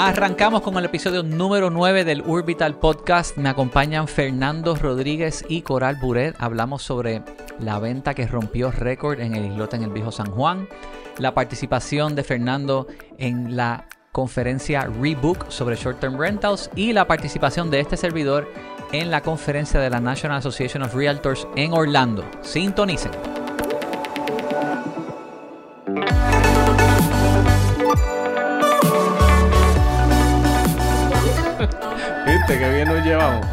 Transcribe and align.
Arrancamos 0.00 0.62
con 0.62 0.76
el 0.76 0.84
episodio 0.84 1.24
número 1.24 1.70
9 1.70 2.04
del 2.04 2.22
Urbital 2.22 2.78
Podcast. 2.78 3.36
Me 3.36 3.48
acompañan 3.48 4.06
Fernando 4.06 4.76
Rodríguez 4.76 5.44
y 5.48 5.62
Coral 5.62 5.96
Buret. 6.00 6.36
Hablamos 6.38 6.84
sobre 6.84 7.24
la 7.58 7.80
venta 7.80 8.14
que 8.14 8.28
rompió 8.28 8.70
récord 8.70 9.18
en 9.18 9.34
el 9.34 9.46
islote 9.46 9.74
en 9.74 9.82
el 9.82 9.90
viejo 9.90 10.12
San 10.12 10.30
Juan, 10.30 10.68
la 11.18 11.34
participación 11.34 12.14
de 12.14 12.22
Fernando 12.22 12.86
en 13.18 13.56
la 13.56 13.86
conferencia 14.12 14.82
Rebook 14.86 15.50
sobre 15.50 15.74
Short 15.74 15.98
Term 15.98 16.16
Rentals 16.16 16.70
y 16.76 16.92
la 16.92 17.08
participación 17.08 17.68
de 17.68 17.80
este 17.80 17.96
servidor 17.96 18.46
en 18.92 19.10
la 19.10 19.22
conferencia 19.22 19.80
de 19.80 19.90
la 19.90 19.98
National 19.98 20.38
Association 20.38 20.84
of 20.84 20.94
Realtors 20.94 21.48
en 21.56 21.72
Orlando. 21.72 22.24
Sintonicen. 22.42 23.37
Llevamos. 33.08 33.46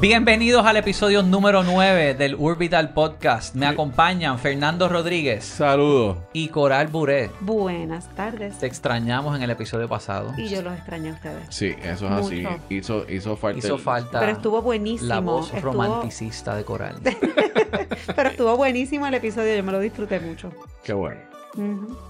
Bienvenidos 0.00 0.64
al 0.64 0.76
episodio 0.76 1.22
número 1.24 1.64
9 1.64 2.14
del 2.14 2.36
Urbital 2.36 2.90
Podcast. 2.94 3.54
Me 3.56 3.66
acompañan 3.66 4.38
Fernando 4.38 4.88
Rodríguez 4.88 5.44
Saludos. 5.44 6.18
y 6.32 6.48
Coral 6.48 6.86
Buret. 6.86 7.32
Buenas 7.40 8.08
tardes. 8.14 8.58
Te 8.58 8.66
extrañamos 8.66 9.36
en 9.36 9.42
el 9.42 9.50
episodio 9.50 9.88
pasado. 9.88 10.32
Y 10.38 10.48
yo 10.48 10.62
los 10.62 10.72
extraño 10.74 11.10
a 11.10 11.14
ustedes. 11.14 11.42
Sí, 11.50 11.74
eso 11.82 12.06
es 12.06 12.12
así. 12.12 12.40
Mucho. 12.42 12.58
Hizo, 12.70 13.10
hizo 13.10 13.36
falta. 13.36 13.58
Hizo 13.58 13.74
el- 13.74 13.80
falta 13.80 14.20
Pero 14.20 14.32
estuvo 14.32 14.62
buenísimo. 14.62 15.08
la 15.08 15.18
voz 15.20 15.52
estuvo- 15.52 15.72
romanticista 15.72 16.54
de 16.54 16.64
Coral. 16.64 16.96
Pero 18.16 18.28
estuvo 18.28 18.56
buenísimo 18.56 19.04
el 19.06 19.14
episodio, 19.14 19.56
yo 19.56 19.64
me 19.64 19.72
lo 19.72 19.80
disfruté 19.80 20.20
mucho. 20.20 20.52
Qué 20.84 20.92
bueno. 20.92 21.20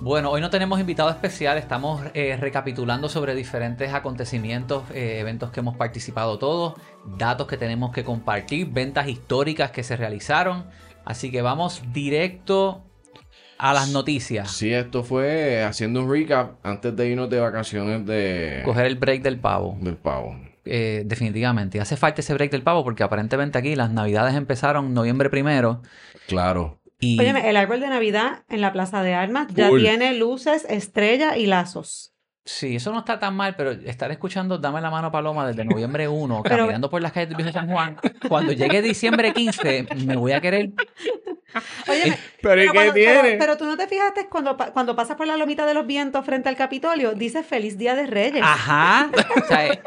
Bueno, 0.00 0.30
hoy 0.30 0.40
no 0.40 0.50
tenemos 0.50 0.78
invitado 0.78 1.10
especial, 1.10 1.56
estamos 1.58 2.02
eh, 2.14 2.36
recapitulando 2.38 3.08
sobre 3.08 3.34
diferentes 3.34 3.94
acontecimientos, 3.94 4.84
eh, 4.92 5.18
eventos 5.20 5.50
que 5.50 5.60
hemos 5.60 5.76
participado 5.76 6.38
todos, 6.38 6.74
datos 7.16 7.46
que 7.46 7.56
tenemos 7.56 7.92
que 7.92 8.04
compartir, 8.04 8.68
ventas 8.70 9.08
históricas 9.08 9.70
que 9.70 9.82
se 9.82 9.96
realizaron. 9.96 10.66
Así 11.04 11.30
que 11.30 11.40
vamos 11.40 11.82
directo 11.92 12.84
a 13.56 13.72
las 13.72 13.90
noticias. 13.90 14.50
Sí, 14.50 14.72
esto 14.72 15.02
fue 15.02 15.62
haciendo 15.64 16.02
un 16.02 16.10
recap 16.10 16.56
antes 16.62 16.94
de 16.94 17.08
irnos 17.08 17.30
de 17.30 17.40
vacaciones 17.40 18.04
de 18.06 18.62
Coger 18.64 18.86
el 18.86 18.96
break 18.96 19.22
del 19.22 19.38
pavo. 19.38 19.78
del 19.80 19.96
pavo. 19.96 20.36
Eh, 20.64 21.02
definitivamente. 21.06 21.80
Hace 21.80 21.96
falta 21.96 22.20
ese 22.20 22.34
break 22.34 22.50
del 22.50 22.62
pavo 22.62 22.84
porque 22.84 23.02
aparentemente 23.02 23.56
aquí 23.56 23.74
las 23.74 23.90
navidades 23.90 24.34
empezaron 24.34 24.92
noviembre 24.92 25.30
primero 25.30 25.80
Claro. 26.26 26.78
Y 27.00 27.18
Óyeme, 27.20 27.48
el 27.48 27.56
árbol 27.56 27.80
de 27.80 27.88
Navidad 27.88 28.44
en 28.48 28.60
la 28.60 28.72
Plaza 28.72 29.02
de 29.02 29.14
Armas 29.14 29.46
ya 29.54 29.70
tiene 29.70 30.14
luces, 30.14 30.66
estrella 30.68 31.36
y 31.36 31.46
lazos. 31.46 32.12
sí, 32.44 32.76
eso 32.76 32.90
no 32.92 33.00
está 33.00 33.18
tan 33.18 33.36
mal, 33.36 33.54
pero 33.56 33.70
estar 33.72 34.10
escuchando 34.10 34.58
Dame 34.58 34.80
la 34.80 34.90
mano 34.90 35.12
Paloma 35.12 35.46
desde 35.46 35.64
noviembre 35.64 36.08
1, 36.08 36.40
Pero- 36.44 36.56
caminando 36.64 36.90
por 36.90 37.00
las 37.02 37.12
calles 37.12 37.28
del 37.28 37.36
viejo 37.36 37.52
San 37.52 37.68
Juan, 37.68 37.96
cuando 38.28 38.52
llegue 38.52 38.82
diciembre 38.82 39.32
15 39.32 39.86
me 40.06 40.16
voy 40.16 40.32
a 40.32 40.40
querer 40.40 40.70
Óyeme, 41.88 42.18
Pero 42.42 42.62
¿y 42.62 42.66
qué 42.66 42.72
cuando- 42.72 42.92
tiene? 42.94 43.20
pero, 43.22 43.38
pero 43.38 43.56
tú 43.56 43.64
no 43.64 43.76
te 43.76 43.86
fijaste 43.86 44.28
cuando, 44.28 44.56
pa- 44.56 44.72
cuando 44.72 44.94
pasas 44.94 45.16
por 45.16 45.26
la 45.26 45.36
lomita 45.36 45.64
de 45.66 45.74
los 45.74 45.86
vientos 45.86 46.24
frente 46.24 46.48
al 46.48 46.56
Capitolio, 46.56 47.14
dice 47.14 47.42
Feliz 47.42 47.78
Día 47.78 47.94
de 47.94 48.06
Reyes. 48.06 48.42
Ajá. 48.44 49.10
O 49.42 49.46
sea, 49.46 49.66
eh, 49.66 49.80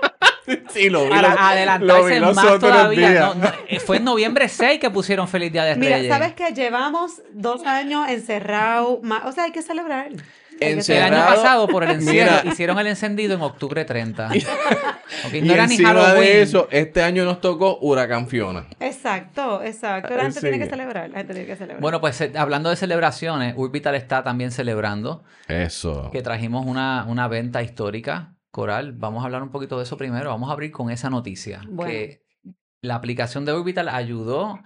sí, 0.74 0.90
lo 0.90 1.04
vi. 1.06 1.10
para 1.10 1.30
lo- 1.30 1.36
lo 1.36 1.40
adelantarse 1.42 2.14
vi 2.20 2.20
más 2.20 2.60
todavía. 2.60 3.20
no, 3.20 3.36
no, 3.36 3.52
eh, 3.68 3.80
fue 3.80 3.98
en 3.98 4.04
noviembre 4.06 4.48
6 4.50 4.80
que 4.80 4.90
pusieron 4.90 5.28
Feliz 5.28 5.52
Día 5.52 5.64
de 5.66 5.76
Mira, 5.76 5.98
Reyes. 5.98 6.12
¿sabes 6.14 6.34
que 6.34 6.52
Llevamos 6.54 7.22
dos 7.34 7.66
años 7.66 8.10
encerrados. 8.10 9.00
O 9.26 9.32
sea, 9.32 9.46
hay 9.46 9.52
que 9.52 9.62
celebrar. 9.62 10.10
El 10.60 10.80
año 11.02 11.26
pasado, 11.26 11.68
por 11.68 11.84
el 11.84 11.90
encierro, 11.96 12.32
Mira. 12.44 12.54
hicieron 12.54 12.78
el 12.78 12.86
encendido 12.88 13.34
en 13.34 13.42
octubre 13.42 13.84
30. 13.86 14.30
Ok, 15.28 15.34
Y 15.34 15.42
No 15.42 15.54
era 15.54 15.68
ni 15.68 15.78
Halloween. 15.78 16.22
de 16.22 16.42
eso, 16.42 16.68
este 16.72 17.04
año 17.04 17.26
nos 17.26 17.42
tocó 17.42 17.78
Huracán 17.82 18.28
Fiona. 18.28 18.66
Exacto, 18.80 19.62
exacto. 19.62 20.16
La 20.16 20.22
Ah, 20.22 20.26
gente 20.26 20.40
tiene 20.40 20.58
que 20.60 20.68
celebrar. 20.70 21.10
La 21.10 21.18
gente 21.20 21.34
tiene 21.34 21.48
que 21.48 21.56
celebrar. 21.56 21.82
Bueno, 21.82 22.00
pues 22.02 22.22
eh, 22.22 22.32
hablando 22.36 22.70
de 22.70 22.76
celebraciones, 22.76 23.54
Urbital 23.58 23.94
está 23.96 24.24
también 24.24 24.52
celebrando 24.52 25.24
Eso. 25.48 26.10
que 26.12 26.22
trajimos 26.22 26.66
una, 26.66 27.06
una 27.08 27.28
venta 27.28 27.62
histórica. 27.62 28.34
Coral, 28.52 28.92
vamos 28.94 29.24
a 29.24 29.26
hablar 29.26 29.44
un 29.44 29.50
poquito 29.50 29.78
de 29.78 29.84
eso 29.84 29.98
primero. 29.98 30.30
Vamos 30.30 30.50
a 30.50 30.54
abrir 30.54 30.72
con 30.72 30.92
esa 30.92 31.10
noticia. 31.10 31.62
Bueno. 31.68 31.92
Que 31.92 32.22
la 32.82 32.96
aplicación 32.96 33.46
de 33.46 33.52
Orbital 33.54 33.88
ayudó 33.90 34.60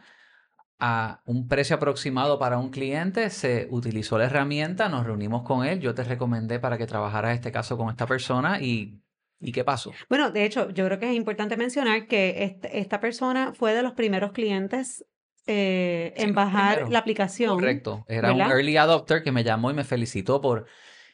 a 0.79 1.21
un 1.25 1.47
precio 1.47 1.75
aproximado 1.75 2.37
para 2.39 2.57
un 2.57 2.69
cliente. 2.69 3.29
Se 3.29 3.67
utilizó 3.69 4.17
la 4.17 4.25
herramienta, 4.25 4.89
nos 4.89 5.05
reunimos 5.05 5.43
con 5.43 5.65
él. 5.65 5.79
Yo 5.79 5.93
te 5.93 6.03
recomendé 6.03 6.59
para 6.59 6.77
que 6.77 6.85
trabajaras 6.87 7.35
este 7.35 7.51
caso 7.51 7.77
con 7.77 7.89
esta 7.89 8.05
persona 8.07 8.59
y, 8.61 9.01
¿y 9.39 9.51
qué 9.51 9.63
pasó? 9.63 9.91
Bueno, 10.09 10.31
de 10.31 10.45
hecho, 10.45 10.69
yo 10.71 10.85
creo 10.85 10.99
que 10.99 11.09
es 11.09 11.15
importante 11.15 11.55
mencionar 11.55 12.07
que 12.07 12.43
este- 12.43 12.79
esta 12.79 12.99
persona 12.99 13.53
fue 13.53 13.73
de 13.73 13.83
los 13.83 13.93
primeros 13.93 14.31
clientes 14.31 15.05
eh, 15.47 16.11
Sí, 16.17 16.23
en 16.23 16.33
bajar 16.33 16.89
la 16.89 16.97
aplicación. 16.97 17.53
Correcto. 17.59 18.03
Era 18.07 18.33
un 18.33 18.41
early 18.41 18.77
adopter 18.77 19.21
que 19.21 19.31
me 19.31 19.43
llamó 19.43 19.69
y 19.69 19.75
me 19.75 19.83
felicitó 19.83 20.41
por 20.41 20.65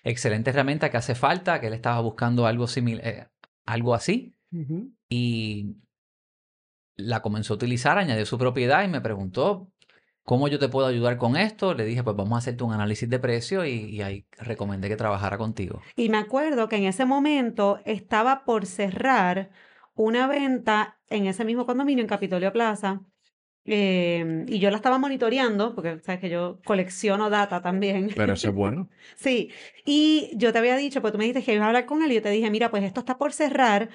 excelente 0.04 0.50
herramienta 0.50 0.90
que 0.90 0.98
hace 0.98 1.16
falta, 1.16 1.60
que 1.60 1.68
él 1.68 1.74
estaba 1.74 2.00
buscando 2.02 2.46
algo 2.46 2.68
similar, 2.68 3.32
algo 3.66 3.94
así. 3.94 4.36
Y 5.10 5.78
la 6.98 7.22
comenzó 7.22 7.54
a 7.54 7.56
utilizar, 7.56 7.98
añadió 7.98 8.26
su 8.26 8.38
propiedad 8.38 8.84
y 8.84 8.88
me 8.88 9.02
preguntó, 9.02 9.72
¿cómo 10.24 10.48
yo 10.48 10.60
te 10.60 10.70
puedo 10.70 10.88
ayudar 10.88 11.18
con 11.18 11.38
esto? 11.38 11.74
Le 11.74 11.86
dije, 11.86 12.04
pues 12.04 12.16
vamos 12.16 12.34
a 12.34 12.38
hacerte 12.40 12.64
un 12.64 12.74
análisis 12.74 13.10
de 13.10 13.20
precio 13.20 13.66
y, 13.66 13.72
y 13.72 14.02
ahí 14.02 14.26
recomendé 14.38 14.90
que 14.90 14.98
trabajara 14.98 15.38
contigo. 15.38 15.82
Y 15.96 16.10
me 16.10 16.18
acuerdo 16.18 16.68
que 16.68 16.78
en 16.78 16.86
ese 16.86 17.06
momento 17.06 17.80
estaba 17.86 18.44
por 18.44 18.66
cerrar 18.66 19.52
una 19.96 20.28
venta 20.28 21.00
en 21.08 21.28
ese 21.28 21.46
mismo 21.46 21.66
condominio 21.66 22.02
en 22.02 22.08
Capitolio 22.08 22.52
Plaza. 22.52 23.02
Eh, 23.66 24.46
y 24.48 24.60
yo 24.60 24.70
la 24.70 24.78
estaba 24.78 24.98
monitoreando, 24.98 25.76
porque 25.76 26.00
sabes 26.00 26.20
que 26.20 26.30
yo 26.30 26.60
colecciono 26.64 27.30
data 27.30 27.62
también. 27.62 28.12
Pero 28.16 28.34
eso 28.34 28.50
es 28.50 28.56
bueno. 28.56 28.90
Sí, 29.16 29.52
y 29.86 30.32
yo 30.34 30.52
te 30.52 30.60
había 30.60 30.76
dicho, 30.78 31.02
pues 31.02 31.12
tú 31.12 31.18
me 31.18 31.26
dijiste 31.26 31.44
que 31.44 31.54
ibas 31.54 31.66
a 31.66 31.68
hablar 31.68 31.86
con 31.86 32.02
él 32.02 32.12
y 32.12 32.16
yo 32.16 32.22
te 32.22 32.30
dije, 32.30 32.50
mira, 32.50 32.72
pues 32.72 32.84
esto 32.84 33.02
está 33.02 33.18
por 33.18 33.34
cerrar. 33.34 33.90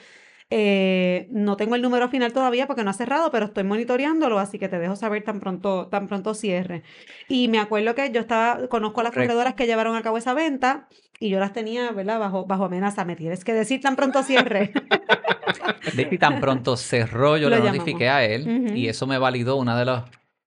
Eh, 0.51 1.27
no 1.31 1.57
tengo 1.57 1.75
el 1.75 1.83
número 1.83 2.09
final 2.09 2.33
todavía 2.33 2.67
porque 2.67 2.85
no 2.85 2.91
ha 2.91 2.95
cerrado, 2.95 3.31
pero 3.31 3.47
estoy 3.47 3.65
monitoreándolo, 3.65 4.39
así 4.39 4.59
que 4.59 4.69
te 4.69 4.79
dejo 4.79 4.95
saber 4.97 5.25
tan 5.25 5.41
pronto, 5.41 5.89
tan 5.89 6.07
pronto 6.07 6.35
cierre. 6.35 6.83
Y 7.29 7.49
me 7.49 7.59
acuerdo 7.59 7.95
que 7.95 8.11
yo 8.13 8.21
estaba, 8.21 8.69
conozco 8.69 9.01
a 9.01 9.05
las 9.05 9.13
Correcto. 9.13 9.33
corredoras 9.33 9.55
que 9.55 9.67
llevaron 9.67 9.97
a 9.97 10.03
cabo 10.03 10.19
esa 10.19 10.35
venta 10.35 10.89
y 11.19 11.31
yo 11.31 11.41
las 11.41 11.53
tenía, 11.53 11.91
¿verdad? 11.93 12.21
Bajo, 12.21 12.47
bajo 12.47 12.65
amenaza. 12.67 13.05
Me 13.05 13.17
tienes 13.17 13.45
que 13.45 13.53
decir 13.55 13.81
tan 13.81 13.97
pronto 13.97 14.23
cierre. 14.23 14.73
Y 16.11 16.19
tan 16.19 16.41
pronto 16.41 16.77
cerró, 16.77 17.37
yo 17.37 17.45
Lo 17.51 17.57
le 17.57 17.63
llamamos. 17.63 17.79
notifiqué 17.79 18.09
a 18.09 18.25
él 18.25 18.73
y 18.77 18.89
eso 18.89 19.07
me 19.07 19.19
validó 19.19 19.57
una 19.57 19.79
de 19.79 19.85
los 19.85 20.03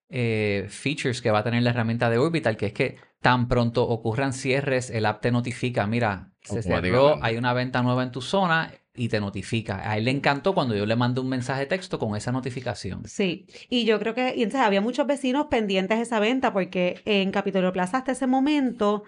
eh, 0.08 0.66
features 0.68 1.20
que 1.22 1.30
va 1.30 1.40
a 1.40 1.44
tener 1.44 1.62
la 1.62 1.70
herramienta 1.70 2.10
de 2.10 2.18
Orbital, 2.18 2.56
que 2.56 2.66
es 2.66 2.72
que 2.72 2.96
tan 3.20 3.48
pronto 3.48 3.86
ocurran 3.86 4.32
cierres, 4.32 4.90
el 4.90 5.04
app 5.06 5.20
te 5.20 5.30
notifica, 5.30 5.86
mira, 5.86 6.32
se 6.42 6.62
cerró, 6.62 7.22
hay 7.22 7.36
una 7.36 7.52
venta 7.52 7.82
nueva 7.82 8.02
en 8.02 8.12
tu 8.12 8.22
zona 8.22 8.72
y 8.94 9.08
te 9.08 9.20
notifica. 9.20 9.88
A 9.88 9.96
él 9.96 10.04
le 10.04 10.10
encantó 10.10 10.54
cuando 10.54 10.74
yo 10.74 10.84
le 10.86 10.96
mandé 10.96 11.20
un 11.20 11.28
mensaje 11.28 11.60
de 11.60 11.66
texto 11.66 11.98
con 11.98 12.16
esa 12.16 12.32
notificación. 12.32 13.02
Sí, 13.06 13.46
y 13.68 13.84
yo 13.84 13.98
creo 13.98 14.14
que 14.14 14.34
y 14.36 14.42
entonces 14.42 14.66
había 14.66 14.80
muchos 14.80 15.06
vecinos 15.06 15.46
pendientes 15.50 15.98
de 15.98 16.02
esa 16.02 16.20
venta 16.20 16.52
porque 16.52 17.00
en 17.04 17.30
Capitolio 17.30 17.72
Plaza 17.72 17.98
hasta 17.98 18.12
ese 18.12 18.26
momento 18.26 19.04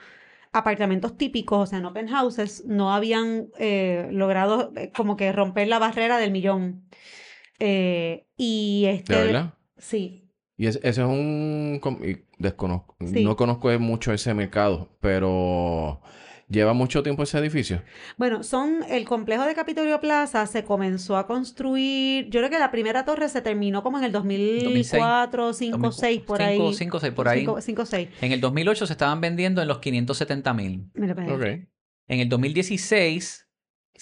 apartamentos 0.53 1.17
típicos, 1.17 1.61
o 1.61 1.67
sea, 1.67 1.79
en 1.79 1.87
open 1.87 2.09
houses, 2.09 2.65
no 2.67 2.93
habían 2.93 3.49
eh, 3.59 4.09
logrado 4.13 4.73
eh, 4.77 4.93
como 4.95 5.17
que 5.17 5.33
romper 5.33 5.67
la 5.69 5.79
barrera 5.79 6.19
del 6.19 6.31
millón. 6.31 6.85
Eh, 7.59 8.27
y 8.37 8.85
este, 8.87 9.15
¿De 9.17 9.25
verdad? 9.25 9.55
sí, 9.79 10.29
Y 10.57 10.67
ese, 10.67 10.81
es 10.83 10.99
un... 10.99 11.79
com- 11.81 12.05
y 12.05 12.25
Desconozco. 12.39 12.97
Sí. 13.07 13.25
No 13.25 13.37
conozco 13.37 13.71
mucho 13.79 14.13
ese 14.13 14.35
mercado, 14.35 14.91
pero... 15.01 16.03
¿Lleva 16.53 16.75
mucho 16.75 17.03
tiempo 17.03 17.23
ese 17.23 17.39
edificio? 17.39 17.83
Bueno, 18.19 18.43
son 18.43 18.85
el 18.91 19.07
complejo 19.07 19.45
de 19.45 19.55
Capitolio 19.55 19.99
Plaza 20.01 20.47
se 20.47 20.65
comenzó 20.65 21.17
a 21.17 21.27
construir, 21.27 22.29
yo 22.29 22.41
creo 22.41 22.51
que 22.51 22.59
la 22.59 22.71
primera 22.71 23.07
torre 23.07 23.31
se 23.31 23.41
terminó 23.41 23.83
como 23.83 23.97
en 23.97 24.05
el 24.05 24.13
2004, 24.13 25.55
5, 25.55 25.93
6 25.93 26.21
por 26.21 26.43
ahí. 26.43 26.75
5 26.75 26.97
o 26.97 27.01
6 27.01 27.13
por 27.15 27.29
ahí. 27.29 27.47
5, 27.59 27.87
6. 27.87 28.09
En 28.21 28.33
el 28.33 28.41
2008 28.43 28.87
se 28.87 28.93
estaban 28.93 29.23
vendiendo 29.23 29.63
en 29.63 29.69
los 29.69 29.79
570 29.79 30.53
mil. 30.53 30.91
Mira 30.93 31.15
para 31.15 31.35
allá. 31.35 31.67
En 32.09 32.21
el 32.21 32.29
2016 32.29 33.49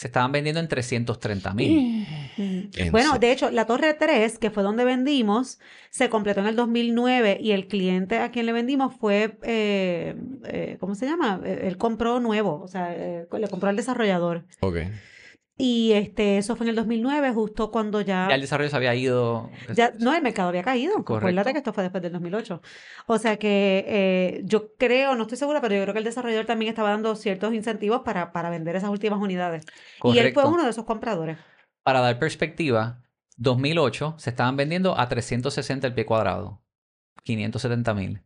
se 0.00 0.06
estaban 0.06 0.32
vendiendo 0.32 0.60
en 0.60 0.66
330 0.66 1.52
mil. 1.52 2.06
Mm. 2.38 2.70
En 2.74 2.90
Bueno, 2.90 3.18
de 3.18 3.32
hecho, 3.32 3.50
la 3.50 3.66
Torre 3.66 3.92
3, 3.92 4.38
que 4.38 4.50
fue 4.50 4.62
donde 4.62 4.82
vendimos, 4.82 5.60
se 5.90 6.08
completó 6.08 6.40
en 6.40 6.46
el 6.46 6.56
2009 6.56 7.36
y 7.38 7.50
el 7.50 7.66
cliente 7.66 8.16
a 8.16 8.30
quien 8.30 8.46
le 8.46 8.52
vendimos 8.52 8.94
fue, 8.98 9.36
eh, 9.42 10.14
eh, 10.44 10.78
¿cómo 10.80 10.94
se 10.94 11.04
llama? 11.04 11.42
Eh, 11.44 11.64
Él 11.64 11.76
compró 11.76 12.18
nuevo, 12.18 12.62
o 12.62 12.66
sea, 12.66 12.94
eh, 12.96 13.26
le 13.30 13.48
compró 13.48 13.68
al 13.68 13.76
desarrollador. 13.76 14.46
Ok. 14.60 14.78
Y 15.62 15.92
este, 15.92 16.38
eso 16.38 16.56
fue 16.56 16.64
en 16.64 16.70
el 16.70 16.76
2009, 16.76 17.34
justo 17.34 17.70
cuando 17.70 18.00
ya... 18.00 18.28
Ya 18.30 18.34
el 18.34 18.40
desarrollo 18.40 18.70
se 18.70 18.76
había 18.76 18.94
ido. 18.94 19.50
Ya, 19.74 19.92
no, 19.98 20.14
el 20.14 20.22
mercado 20.22 20.48
había 20.48 20.62
caído. 20.62 20.94
Correcto. 21.04 21.16
Acuérdate 21.16 21.52
que 21.52 21.58
esto 21.58 21.74
fue 21.74 21.82
después 21.82 22.02
del 22.02 22.12
2008. 22.12 22.62
O 23.04 23.18
sea 23.18 23.36
que 23.36 23.84
eh, 23.86 24.40
yo 24.44 24.74
creo, 24.78 25.14
no 25.16 25.24
estoy 25.24 25.36
segura, 25.36 25.60
pero 25.60 25.74
yo 25.74 25.82
creo 25.82 25.92
que 25.92 25.98
el 25.98 26.04
desarrollador 26.06 26.46
también 26.46 26.70
estaba 26.70 26.88
dando 26.88 27.14
ciertos 27.14 27.52
incentivos 27.52 28.00
para, 28.06 28.32
para 28.32 28.48
vender 28.48 28.74
esas 28.74 28.88
últimas 28.88 29.20
unidades. 29.20 29.66
Y 30.02 30.16
él 30.16 30.32
fue 30.32 30.46
uno 30.46 30.64
de 30.64 30.70
esos 30.70 30.86
compradores. 30.86 31.36
Para 31.82 32.00
dar 32.00 32.18
perspectiva, 32.18 33.02
2008 33.36 34.14
se 34.16 34.30
estaban 34.30 34.56
vendiendo 34.56 34.98
a 34.98 35.08
360 35.08 35.86
el 35.86 35.92
pie 35.92 36.06
cuadrado. 36.06 36.62
570 37.24 37.92
mil. 37.92 38.22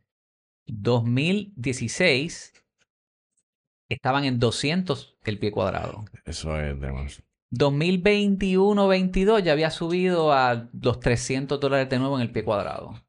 2016 0.66 2.52
estaban 3.88 4.24
en 4.24 4.38
200 4.38 5.16
el 5.24 5.38
pie 5.38 5.50
cuadrado. 5.50 6.04
Eso 6.24 6.58
es 6.60 6.80
demasiado. 6.80 7.28
2021-22 7.52 9.42
ya 9.42 9.52
había 9.52 9.70
subido 9.70 10.32
a 10.32 10.68
los 10.80 11.00
300 11.00 11.60
dólares 11.60 11.88
de 11.88 11.98
nuevo 11.98 12.16
en 12.16 12.22
el 12.22 12.32
pie 12.32 12.44
cuadrado. 12.44 13.00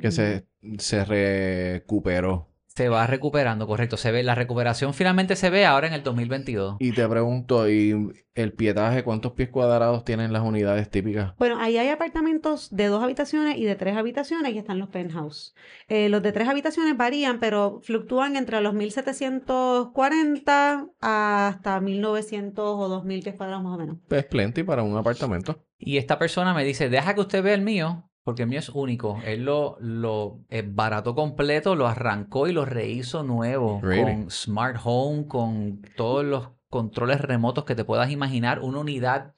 Que 0.00 0.10
se, 0.10 0.46
se 0.78 1.04
recuperó. 1.04 2.48
Se 2.76 2.88
va 2.90 3.06
recuperando, 3.06 3.66
correcto. 3.66 3.96
Se 3.96 4.12
ve, 4.12 4.22
la 4.22 4.34
recuperación 4.34 4.92
finalmente 4.92 5.34
se 5.34 5.48
ve 5.48 5.64
ahora 5.64 5.86
en 5.86 5.94
el 5.94 6.02
2022. 6.02 6.76
Y 6.78 6.92
te 6.92 7.08
pregunto, 7.08 7.70
¿y 7.70 8.12
el 8.34 8.52
pietaje 8.52 9.02
cuántos 9.02 9.32
pies 9.32 9.48
cuadrados 9.48 10.04
tienen 10.04 10.30
las 10.30 10.42
unidades 10.42 10.90
típicas? 10.90 11.32
Bueno, 11.38 11.58
ahí 11.58 11.78
hay 11.78 11.88
apartamentos 11.88 12.68
de 12.70 12.88
dos 12.88 13.02
habitaciones 13.02 13.56
y 13.56 13.64
de 13.64 13.76
tres 13.76 13.96
habitaciones 13.96 14.52
y 14.52 14.58
están 14.58 14.78
los 14.78 14.90
penthouse. 14.90 15.54
Eh, 15.88 16.10
los 16.10 16.22
de 16.22 16.32
tres 16.32 16.48
habitaciones 16.48 16.98
varían, 16.98 17.40
pero 17.40 17.80
fluctúan 17.82 18.36
entre 18.36 18.60
los 18.60 18.74
1740 18.74 20.88
hasta 21.00 21.80
1900 21.80 22.74
o 22.78 22.88
2000 22.88 23.22
pies 23.22 23.36
cuadrados 23.36 23.64
más 23.64 23.74
o 23.74 23.78
menos. 23.78 23.96
Pues 24.06 24.26
plenty 24.26 24.64
para 24.64 24.82
un 24.82 24.98
apartamento. 24.98 25.64
Y 25.78 25.96
esta 25.96 26.18
persona 26.18 26.52
me 26.52 26.62
dice, 26.62 26.90
deja 26.90 27.14
que 27.14 27.22
usted 27.22 27.42
vea 27.42 27.54
el 27.54 27.62
mío, 27.62 28.10
porque 28.26 28.42
el 28.42 28.48
mío 28.48 28.58
es 28.58 28.70
único. 28.70 29.20
Él 29.24 29.44
lo, 29.44 29.76
lo 29.78 30.40
barató 30.72 31.14
completo, 31.14 31.76
lo 31.76 31.86
arrancó 31.86 32.48
y 32.48 32.52
lo 32.52 32.64
rehizo 32.64 33.22
nuevo. 33.22 33.78
Really? 33.80 34.02
Con 34.02 34.30
Smart 34.32 34.80
Home, 34.82 35.28
con 35.28 35.80
todos 35.94 36.24
los 36.24 36.48
controles 36.68 37.20
remotos 37.20 37.64
que 37.64 37.76
te 37.76 37.84
puedas 37.84 38.10
imaginar. 38.10 38.58
Una 38.62 38.80
unidad 38.80 39.36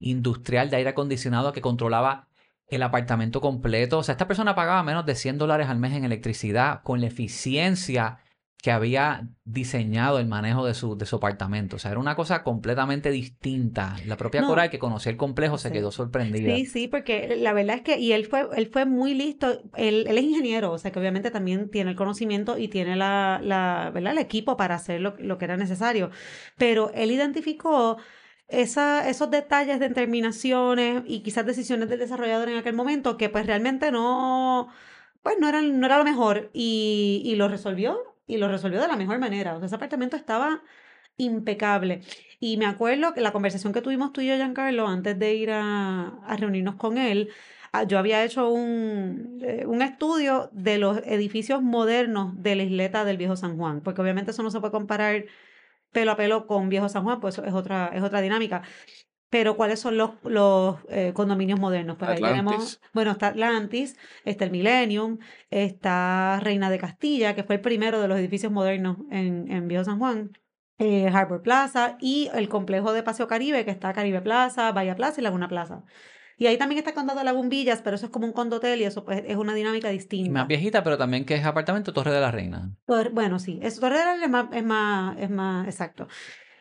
industrial 0.00 0.70
de 0.70 0.78
aire 0.78 0.90
acondicionado 0.90 1.52
que 1.52 1.60
controlaba 1.60 2.26
el 2.66 2.82
apartamento 2.82 3.40
completo. 3.40 3.98
O 3.98 4.02
sea, 4.02 4.14
esta 4.14 4.26
persona 4.26 4.56
pagaba 4.56 4.82
menos 4.82 5.06
de 5.06 5.14
100 5.14 5.38
dólares 5.38 5.68
al 5.68 5.78
mes 5.78 5.92
en 5.92 6.04
electricidad 6.04 6.82
con 6.82 7.00
la 7.00 7.06
eficiencia 7.06 8.18
que 8.62 8.72
había 8.72 9.28
diseñado 9.44 10.18
el 10.18 10.26
manejo 10.26 10.66
de 10.66 10.74
su, 10.74 10.96
de 10.96 11.06
su 11.06 11.16
apartamento. 11.16 11.76
O 11.76 11.78
sea, 11.78 11.92
era 11.92 12.00
una 12.00 12.16
cosa 12.16 12.42
completamente 12.42 13.10
distinta. 13.10 13.94
La 14.06 14.16
propia 14.16 14.40
No. 14.40 14.48
Coral 14.48 14.70
que 14.70 14.78
conocía 14.80 15.12
el 15.12 15.18
complejo 15.18 15.56
se 15.58 15.68
Sí. 15.68 15.74
quedó 15.74 15.92
sorprendida. 15.92 16.56
Sí, 16.56 16.66
sí, 16.66 16.88
porque 16.88 17.36
la 17.36 17.52
verdad 17.52 17.76
es 17.76 17.82
que, 17.82 17.98
y 17.98 18.12
él 18.12 18.26
fue, 18.26 18.48
él 18.56 18.66
fue 18.72 18.84
muy 18.86 19.14
listo, 19.14 19.62
él, 19.76 20.06
él 20.08 20.18
es 20.18 20.24
ingeniero, 20.24 20.72
o 20.72 20.78
sea 20.78 20.90
que 20.90 20.98
obviamente 20.98 21.30
también 21.30 21.70
tiene 21.70 21.90
el 21.90 21.96
conocimiento 21.96 22.58
y 22.58 22.66
tiene 22.68 22.96
la, 22.96 23.40
la, 23.42 23.90
¿verdad? 23.94 24.12
el 24.12 24.18
equipo 24.18 24.56
para 24.56 24.74
hacer 24.74 25.00
lo, 25.00 25.14
lo 25.18 25.38
que 25.38 25.44
era 25.44 25.56
necesario, 25.56 26.10
pero 26.56 26.90
él 26.94 27.12
identificó 27.12 27.98
esa, 28.48 29.08
esos 29.08 29.30
detalles 29.30 29.78
de 29.80 29.90
terminaciones 29.90 31.02
y 31.06 31.20
quizás 31.20 31.46
decisiones 31.46 31.88
del 31.88 31.98
desarrollador 32.00 32.48
en 32.48 32.56
aquel 32.58 32.74
momento 32.74 33.16
que 33.16 33.28
pues 33.28 33.46
realmente 33.46 33.92
no, 33.92 34.68
pues 35.22 35.36
no 35.40 35.48
eran, 35.48 35.78
no 35.78 35.86
era 35.86 35.98
lo 35.98 36.04
mejor 36.04 36.50
y, 36.52 37.22
y 37.24 37.36
lo 37.36 37.48
resolvió 37.48 37.98
y 38.26 38.38
lo 38.38 38.48
resolvió 38.48 38.80
de 38.80 38.88
la 38.88 38.96
mejor 38.96 39.18
manera, 39.18 39.54
o 39.54 39.58
sea, 39.58 39.66
ese 39.66 39.74
apartamento 39.76 40.16
estaba 40.16 40.62
impecable. 41.16 42.02
Y 42.40 42.56
me 42.58 42.66
acuerdo 42.66 43.14
que 43.14 43.20
la 43.20 43.32
conversación 43.32 43.72
que 43.72 43.82
tuvimos 43.82 44.12
tú 44.12 44.20
y 44.20 44.26
yo, 44.28 44.36
Giancarlo, 44.36 44.86
antes 44.88 45.18
de 45.18 45.34
ir 45.34 45.50
a, 45.50 46.08
a 46.26 46.36
reunirnos 46.36 46.76
con 46.76 46.98
él, 46.98 47.30
ah, 47.72 47.84
yo 47.84 47.98
había 47.98 48.24
hecho 48.24 48.48
un, 48.50 49.38
eh, 49.42 49.64
un 49.66 49.82
estudio 49.82 50.50
de 50.52 50.78
los 50.78 50.98
edificios 51.06 51.62
modernos 51.62 52.40
de 52.42 52.56
la 52.56 52.62
isleta 52.64 53.04
del 53.04 53.16
Viejo 53.16 53.36
San 53.36 53.56
Juan, 53.56 53.80
porque 53.82 54.02
obviamente 54.02 54.30
eso 54.32 54.42
no 54.42 54.50
se 54.50 54.60
puede 54.60 54.72
comparar 54.72 55.24
pelo 55.92 56.12
a 56.12 56.16
pelo 56.16 56.46
con 56.46 56.68
Viejo 56.68 56.88
San 56.88 57.04
Juan, 57.04 57.20
pues 57.20 57.38
es 57.38 57.54
otra, 57.54 57.90
es 57.94 58.02
otra 58.02 58.20
dinámica. 58.20 58.62
Pero 59.28 59.56
¿cuáles 59.56 59.80
son 59.80 59.96
los, 59.96 60.10
los 60.22 60.76
eh, 60.88 61.12
condominios 61.14 61.58
modernos? 61.58 61.96
Pues 61.98 62.10
ahí 62.10 62.16
tenemos, 62.22 62.54
Atlantis. 62.54 62.80
bueno, 62.94 63.10
está 63.10 63.26
Atlantis, 63.28 63.96
está 64.24 64.44
el 64.44 64.50
Millennium, 64.52 65.18
está 65.50 66.38
Reina 66.40 66.70
de 66.70 66.78
Castilla, 66.78 67.34
que 67.34 67.42
fue 67.42 67.56
el 67.56 67.60
primero 67.60 68.00
de 68.00 68.08
los 68.08 68.18
edificios 68.18 68.52
modernos 68.52 68.98
en, 69.10 69.50
en 69.50 69.66
Viejo 69.66 69.84
San 69.84 69.98
Juan, 69.98 70.30
eh, 70.78 71.08
Harbor 71.12 71.42
Plaza 71.42 71.96
y 72.00 72.30
el 72.34 72.48
complejo 72.48 72.92
de 72.92 73.02
Paseo 73.02 73.26
Caribe, 73.26 73.64
que 73.64 73.70
está 73.72 73.92
Caribe 73.92 74.20
Plaza, 74.20 74.70
Bahía 74.72 74.94
Plaza 74.94 75.20
y 75.20 75.24
Laguna 75.24 75.48
Plaza. 75.48 75.82
Y 76.38 76.46
ahí 76.46 76.58
también 76.58 76.78
está 76.78 76.90
el 76.90 76.96
condado 76.96 77.18
de 77.18 77.24
Lagunvillas, 77.24 77.80
pero 77.82 77.96
eso 77.96 78.06
es 78.06 78.12
como 78.12 78.26
un 78.26 78.32
condotel 78.34 78.80
y 78.80 78.84
eso 78.84 79.04
pues, 79.06 79.22
es 79.26 79.36
una 79.36 79.54
dinámica 79.54 79.88
Y 79.88 79.94
distinta. 79.94 80.30
más 80.32 80.46
viejita, 80.46 80.84
pero 80.84 80.98
también 80.98 81.24
que 81.24 81.34
es 81.34 81.44
apartamento 81.46 81.94
Torre 81.94 82.12
de 82.12 82.20
la 82.20 82.30
Reina. 82.30 82.70
Torre- 82.86 83.08
Bueno, 83.10 83.38
sí, 83.38 83.58
eso 83.62 83.80
Torre 83.80 83.98
de 83.98 84.04
la 84.04 84.10
Reina 84.12 84.24
es 84.26 84.30
más, 84.30 84.46
es 84.52 84.64
más, 84.64 85.16
es 85.18 85.30
más 85.30 85.66
exacto. 85.66 86.08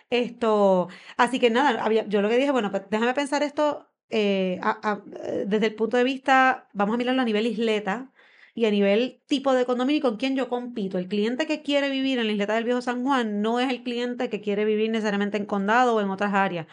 Esto, 0.10 0.88
así 1.18 1.40
que 1.40 1.50
nada, 1.50 1.84
había, 1.84 2.06
yo 2.08 2.22
lo 2.22 2.30
que 2.30 2.38
dije, 2.38 2.52
bueno, 2.52 2.72
pues 2.72 2.84
déjame 2.90 3.14
pensar 3.14 3.44
esto 3.44 3.90
eh, 4.10 4.60
eh, 4.62 5.46
desde 5.48 5.68
el 5.68 5.76
punto 5.76 5.98
de 5.98 6.04
vista, 6.04 6.70
vamos 6.74 6.94
a 6.94 6.98
mirarlo 6.98 7.22
a 7.22 7.26
nivel 7.26 7.48
isleta 7.48 8.12
y 8.54 8.66
a 8.66 8.72
nivel 8.72 9.22
tipo 9.28 9.54
de 9.54 9.66
condominio 9.66 9.98
y 9.98 10.02
con 10.02 10.18
quién 10.18 10.36
yo 10.36 10.48
compito. 10.48 10.98
El 10.98 11.08
cliente 11.08 11.46
que 11.48 11.62
quiere 11.62 11.90
vivir 11.90 12.20
en 12.20 12.28
la 12.28 12.34
isleta 12.34 12.56
del 12.56 12.64
Viejo 12.64 12.82
San 12.82 13.04
Juan 13.04 13.42
no 13.42 13.60
es 13.60 13.70
el 13.70 13.84
cliente 13.84 14.30
que 14.30 14.42
quiere 14.42 14.64
vivir 14.64 14.90
necesariamente 14.92 15.38
en 15.38 15.46
condado 15.46 15.96
o 15.96 16.02
en 16.02 16.10
otras 16.10 16.34
áreas. 16.34 16.68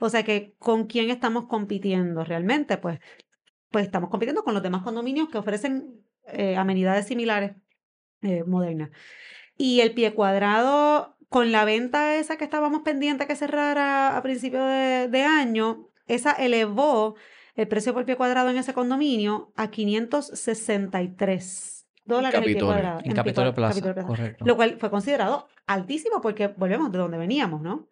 O 0.00 0.08
sea 0.08 0.24
que 0.24 0.54
con 0.58 0.86
quién 0.86 1.10
estamos 1.10 1.46
compitiendo 1.46 2.24
realmente, 2.24 2.78
pues, 2.78 2.98
pues 3.70 3.84
estamos 3.84 4.10
compitiendo 4.10 4.42
con 4.42 4.54
los 4.54 4.62
demás 4.62 4.82
condominios 4.82 5.28
que 5.28 5.38
ofrecen 5.38 6.04
eh, 6.26 6.56
amenidades 6.56 7.06
similares 7.06 7.52
modernas. 8.46 8.90
Y 9.56 9.80
el 9.80 9.94
pie 9.94 10.12
cuadrado, 10.12 11.16
con 11.28 11.52
la 11.52 11.64
venta 11.64 12.16
esa 12.16 12.36
que 12.36 12.44
estábamos 12.44 12.82
pendientes 12.82 13.26
que 13.26 13.36
cerrara 13.36 14.16
a 14.16 14.22
principio 14.22 14.64
de, 14.64 15.08
de 15.08 15.22
año, 15.24 15.88
esa 16.06 16.32
elevó 16.32 17.16
el 17.54 17.68
precio 17.68 17.92
por 17.92 18.04
pie 18.04 18.16
cuadrado 18.16 18.50
en 18.50 18.56
ese 18.56 18.72
condominio 18.72 19.52
a 19.56 19.68
563 19.70 21.86
dólares 22.04 22.38
el 22.38 22.44
pie 22.44 22.54
cuadrado. 22.66 23.00
En 23.04 23.12
Capitolio 23.14 23.54
Plaza. 23.54 23.70
Capitolio 23.74 23.94
Plaza. 23.94 24.08
Correcto. 24.08 24.44
Lo 24.46 24.56
cual 24.56 24.76
fue 24.78 24.90
considerado 24.90 25.48
altísimo 25.66 26.20
porque 26.20 26.48
volvemos 26.48 26.90
de 26.92 26.98
donde 26.98 27.18
veníamos, 27.18 27.60
¿no? 27.60 27.88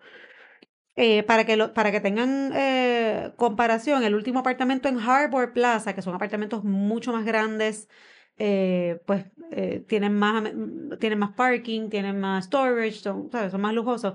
Eh, 0.98 1.24
para 1.24 1.44
que, 1.44 1.56
lo- 1.56 1.74
para 1.74 1.92
que 1.92 2.00
tengan 2.00 2.52
eh, 2.54 3.32
comparación, 3.36 4.02
el 4.02 4.14
último 4.14 4.38
apartamento 4.38 4.88
en 4.88 4.98
Harbor 4.98 5.52
Plaza, 5.52 5.94
que 5.94 6.00
son 6.00 6.14
apartamentos 6.14 6.64
mucho 6.64 7.12
más 7.12 7.26
grandes, 7.26 7.90
eh, 8.38 9.00
pues 9.06 9.24
eh, 9.50 9.84
tienen, 9.88 10.14
más, 10.14 10.44
tienen 10.98 11.18
más 11.18 11.32
parking, 11.34 11.88
tienen 11.88 12.20
más 12.20 12.46
storage, 12.46 12.92
son, 12.92 13.30
¿sabes? 13.30 13.52
son 13.52 13.60
más 13.60 13.74
lujosos. 13.74 14.14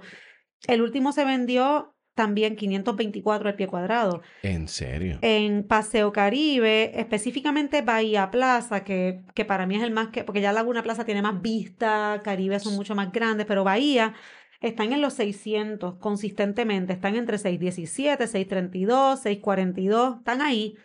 El 0.67 0.81
último 0.81 1.11
se 1.11 1.25
vendió 1.25 1.95
también 2.13 2.55
524 2.55 3.49
al 3.49 3.55
pie 3.55 3.67
cuadrado. 3.67 4.21
¿En 4.43 4.67
serio? 4.67 5.17
En 5.21 5.63
Paseo 5.63 6.11
Caribe, 6.11 6.99
específicamente 6.99 7.81
Bahía 7.81 8.29
Plaza, 8.29 8.83
que, 8.83 9.21
que 9.33 9.45
para 9.45 9.65
mí 9.65 9.77
es 9.77 9.83
el 9.83 9.91
más 9.91 10.09
que, 10.09 10.23
porque 10.23 10.41
ya 10.41 10.51
Laguna 10.51 10.83
Plaza 10.83 11.05
tiene 11.05 11.21
más 11.21 11.41
vista, 11.41 12.21
Caribe 12.23 12.59
son 12.59 12.75
mucho 12.75 12.95
más 12.95 13.11
grandes, 13.11 13.47
pero 13.47 13.63
Bahía 13.63 14.13
están 14.59 14.93
en 14.93 15.01
los 15.01 15.13
600 15.13 15.95
consistentemente, 15.95 16.93
están 16.93 17.15
entre 17.15 17.37
617, 17.37 18.27
632, 18.27 19.19
642, 19.21 20.17
están 20.17 20.41
ahí 20.41 20.75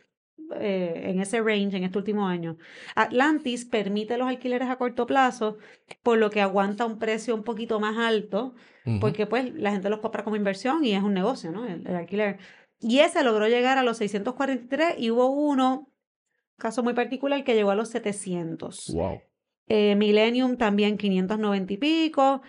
eh, 0.61 1.03
en 1.11 1.21
ese 1.21 1.41
range 1.41 1.77
en 1.77 1.85
este 1.85 1.99
último 1.99 2.27
año. 2.27 2.57
Atlantis 2.95 3.65
permite 3.65 4.17
los 4.19 4.29
alquileres 4.29 4.69
a 4.69 4.77
corto 4.77 5.07
plazo, 5.07 5.59
por 6.03 6.19
lo 6.19 6.31
que 6.31 6.41
aguanta 6.41 6.87
un 6.87 6.99
precio 6.99 7.35
un 7.35 7.43
poquito 7.43 7.81
más 7.81 7.97
alto, 7.99 8.55
porque 9.01 9.27
pues 9.27 9.53
la 9.53 9.73
gente 9.73 9.91
los 9.91 9.99
compra 9.99 10.23
como 10.23 10.37
inversión 10.37 10.85
y 10.85 10.93
es 10.93 11.03
un 11.03 11.13
negocio, 11.13 11.51
¿no? 11.51 11.67
El, 11.67 11.85
el 11.87 11.97
alquiler. 11.97 12.39
Y 12.81 13.01
ese 13.01 13.25
logró 13.25 13.49
llegar 13.49 13.79
a 13.79 13.83
los 13.83 13.97
643 13.97 14.95
y 14.99 15.11
hubo 15.11 15.27
uno, 15.29 15.91
caso 16.57 16.85
muy 16.85 16.95
particular, 16.95 17.43
que 17.43 17.55
llegó 17.55 17.71
a 17.71 17.75
los 17.75 17.89
700. 17.89 18.93
Wow. 18.95 19.21
Eh, 19.69 19.97
Millennium 19.97 20.57
también 20.57 20.97
590 20.97 21.73
y 21.73 21.77
pico. 21.77 22.43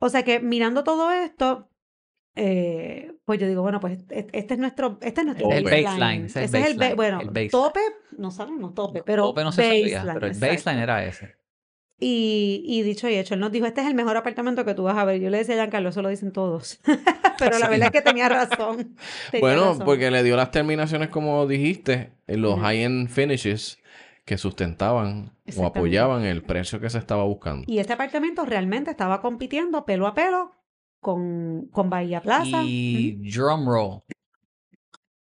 O 0.00 0.08
sea 0.08 0.24
que 0.24 0.40
mirando 0.40 0.84
todo 0.84 1.10
esto, 1.12 1.68
eh, 2.40 3.12
pues 3.24 3.40
yo 3.40 3.46
digo, 3.48 3.62
bueno, 3.62 3.80
pues 3.80 3.98
este 4.08 4.54
es 4.54 4.58
nuestro, 4.60 4.98
este 5.02 5.20
es 5.22 5.26
nuestro 5.26 5.50
El 5.50 5.64
baseline, 5.64 6.26
ese 6.26 6.44
es 6.44 6.50
Ese 6.54 6.58
el 6.58 6.62
es 6.64 6.70
el, 6.70 6.76
ba- 6.76 6.78
baseline, 6.84 6.96
bueno, 6.96 7.20
el 7.20 7.26
baseline. 7.28 7.50
tope, 7.50 7.80
no 8.16 8.30
sabemos 8.30 8.74
tope, 8.74 9.02
pero 9.04 9.24
Tope 9.24 9.42
no 9.44 9.52
se 9.52 9.62
sabía, 9.62 9.82
baseline, 9.98 10.14
pero 10.14 10.26
el 10.26 10.32
exacto. 10.32 10.54
baseline 10.54 10.82
era 10.82 11.04
ese. 11.04 11.36
Y, 12.00 12.62
y 12.64 12.82
dicho 12.82 13.08
y 13.08 13.16
hecho, 13.16 13.34
él 13.34 13.40
nos 13.40 13.50
dijo, 13.50 13.66
este 13.66 13.80
es 13.80 13.88
el 13.88 13.94
mejor 13.94 14.16
apartamento 14.16 14.64
que 14.64 14.72
tú 14.74 14.84
vas 14.84 14.96
a 14.96 15.04
ver. 15.04 15.20
Yo 15.20 15.30
le 15.30 15.38
decía 15.38 15.54
a 15.56 15.58
Giancarlo, 15.58 15.88
eso 15.88 16.00
lo 16.00 16.08
dicen 16.10 16.32
todos. 16.32 16.80
Pero 17.40 17.58
la 17.58 17.66
Sí. 17.66 17.70
verdad 17.72 17.86
es 17.86 17.90
que 17.90 18.02
tenía 18.02 18.28
razón. 18.28 18.94
tenía 19.32 19.40
Bueno, 19.40 19.64
razón. 19.70 19.84
porque 19.84 20.08
le 20.12 20.22
dio 20.22 20.36
las 20.36 20.52
terminaciones, 20.52 21.08
como 21.08 21.44
dijiste, 21.48 22.12
en 22.28 22.42
los 22.42 22.60
high-end 22.60 23.08
finishes 23.08 23.78
que 24.24 24.38
sustentaban 24.38 25.32
o 25.56 25.66
apoyaban 25.66 26.22
el 26.24 26.42
precio 26.42 26.78
que 26.78 26.88
se 26.88 26.98
estaba 26.98 27.24
buscando. 27.24 27.64
Y 27.66 27.80
este 27.80 27.94
apartamento 27.94 28.44
realmente 28.44 28.92
estaba 28.92 29.20
compitiendo 29.20 29.84
pelo 29.84 30.06
a 30.06 30.14
pelo 30.14 30.52
con, 31.00 31.68
con 31.72 31.90
Bahía 31.90 32.20
Plaza. 32.20 32.62
Y 32.64 33.30
drumroll, 33.30 34.02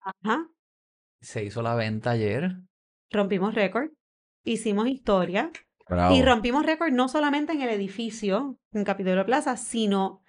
Ajá. 0.01 0.49
se 1.21 1.45
hizo 1.45 1.63
la 1.63 1.75
venta 1.75 2.11
ayer. 2.11 2.57
Rompimos 3.11 3.55
récord, 3.55 3.91
hicimos 4.45 4.89
historia 4.89 5.51
Bravo. 5.89 6.15
y 6.15 6.23
rompimos 6.23 6.67
récord 6.67 6.93
no 6.93 7.09
solamente 7.09 7.53
en 7.53 7.63
el 7.63 7.71
edificio, 7.71 8.59
en 8.73 8.85
Capitolio 8.85 9.25
Plaza, 9.25 9.57
sino 9.57 10.23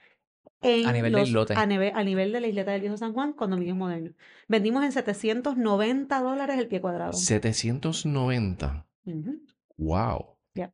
en 0.62 0.88
A 0.88 0.94
nivel 0.94 1.14
de 1.14 1.26
los-. 1.28 1.52
A 1.52 1.66
nivel, 1.66 1.92
a 1.96 2.04
nivel 2.04 2.32
de 2.32 2.42
la 2.42 2.48
isleta 2.48 2.72
del 2.72 2.82
Viejo 2.82 2.98
San 2.98 3.14
Juan, 3.14 3.34
condominios 3.34 3.78
modernos. 3.78 4.14
Vendimos 4.48 4.84
en 4.84 4.92
790 4.92 6.22
dólares 6.22 6.58
el 6.58 6.68
pie 6.68 6.82
cuadrado. 6.82 7.14
790. 7.14 8.88
Ujú. 9.06 9.42
Wow. 9.78 10.38
Yeah. 10.54 10.74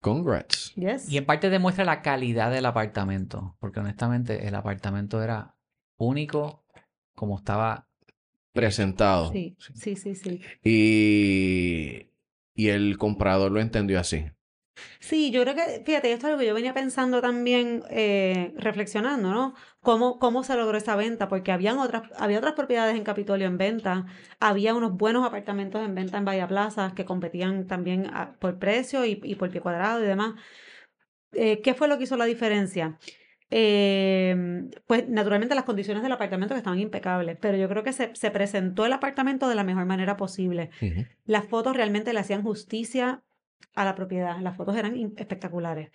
Congrats. 0.00 0.74
Yes. 0.74 1.10
Y 1.10 1.18
en 1.18 1.26
parte 1.26 1.50
demuestra 1.50 1.84
la 1.84 2.02
calidad 2.02 2.50
del 2.50 2.66
apartamento, 2.66 3.56
porque 3.58 3.80
honestamente 3.80 4.46
el 4.46 4.54
apartamento 4.54 5.22
era 5.22 5.56
único 5.96 6.64
como 7.14 7.38
estaba. 7.38 7.88
Presentado. 8.52 9.30
Sí, 9.32 9.56
sí, 9.74 9.96
sí, 9.96 10.14
sí. 10.14 10.40
Y, 10.64 12.10
y 12.54 12.68
el 12.68 12.96
comprador 12.98 13.52
lo 13.52 13.60
entendió 13.60 14.00
así. 14.00 14.26
Sí, 15.00 15.30
yo 15.30 15.42
creo 15.42 15.54
que, 15.54 15.82
fíjate, 15.84 16.12
esto 16.12 16.26
es 16.26 16.30
algo 16.30 16.38
que 16.38 16.46
yo 16.46 16.54
venía 16.54 16.74
pensando 16.74 17.20
también, 17.20 17.82
eh, 17.90 18.52
reflexionando, 18.56 19.30
¿no? 19.32 19.54
¿Cómo, 19.80 20.18
cómo 20.18 20.42
se 20.44 20.56
logró 20.56 20.76
esa 20.78 20.96
venta? 20.96 21.28
Porque 21.28 21.52
habían 21.52 21.78
otras, 21.78 22.02
había 22.18 22.38
otras 22.38 22.54
propiedades 22.54 22.96
en 22.96 23.04
Capitolio 23.04 23.46
en 23.46 23.58
venta, 23.58 24.06
había 24.40 24.74
unos 24.74 24.92
buenos 24.96 25.26
apartamentos 25.26 25.84
en 25.84 25.94
venta 25.94 26.18
en 26.18 26.24
Bahía 26.24 26.48
Plaza 26.48 26.92
que 26.94 27.04
competían 27.04 27.66
también 27.66 28.06
a- 28.12 28.32
por 28.38 28.58
precio 28.58 29.04
y, 29.04 29.20
y 29.22 29.34
por 29.36 29.50
pie 29.50 29.60
cuadrado 29.60 30.02
y 30.02 30.06
demás. 30.06 30.34
Eh, 31.32 31.60
¿qué 31.62 31.74
fue 31.74 31.88
lo 31.88 31.98
que 31.98 32.04
hizo 32.04 32.16
la 32.16 32.24
diferencia? 32.24 32.98
Eh, 33.50 34.36
pues 34.86 35.08
naturalmente 35.08 35.54
las 35.54 35.64
condiciones 35.64 36.02
del 36.02 36.12
apartamento 36.12 36.54
que 36.54 36.58
estaban 36.58 36.78
impecables, 36.78 37.38
pero 37.40 37.56
yo 37.56 37.68
creo 37.68 37.82
que 37.82 37.92
se, 37.92 38.14
se 38.14 38.30
presentó 38.30 38.84
el 38.84 38.92
apartamento 38.92 39.48
de 39.48 39.54
la 39.54 39.64
mejor 39.64 39.86
manera 39.86 40.16
posible. 40.16 40.70
Las 41.24 41.46
fotos 41.46 41.76
realmente 41.76 42.12
le 42.12 42.20
hacían 42.20 42.42
justicia 42.42 43.22
a 43.74 43.84
la 43.84 43.94
propiedad. 43.94 44.38
Las 44.40 44.56
fotos 44.56 44.76
eran 44.76 44.94
espectaculares. 45.16 45.90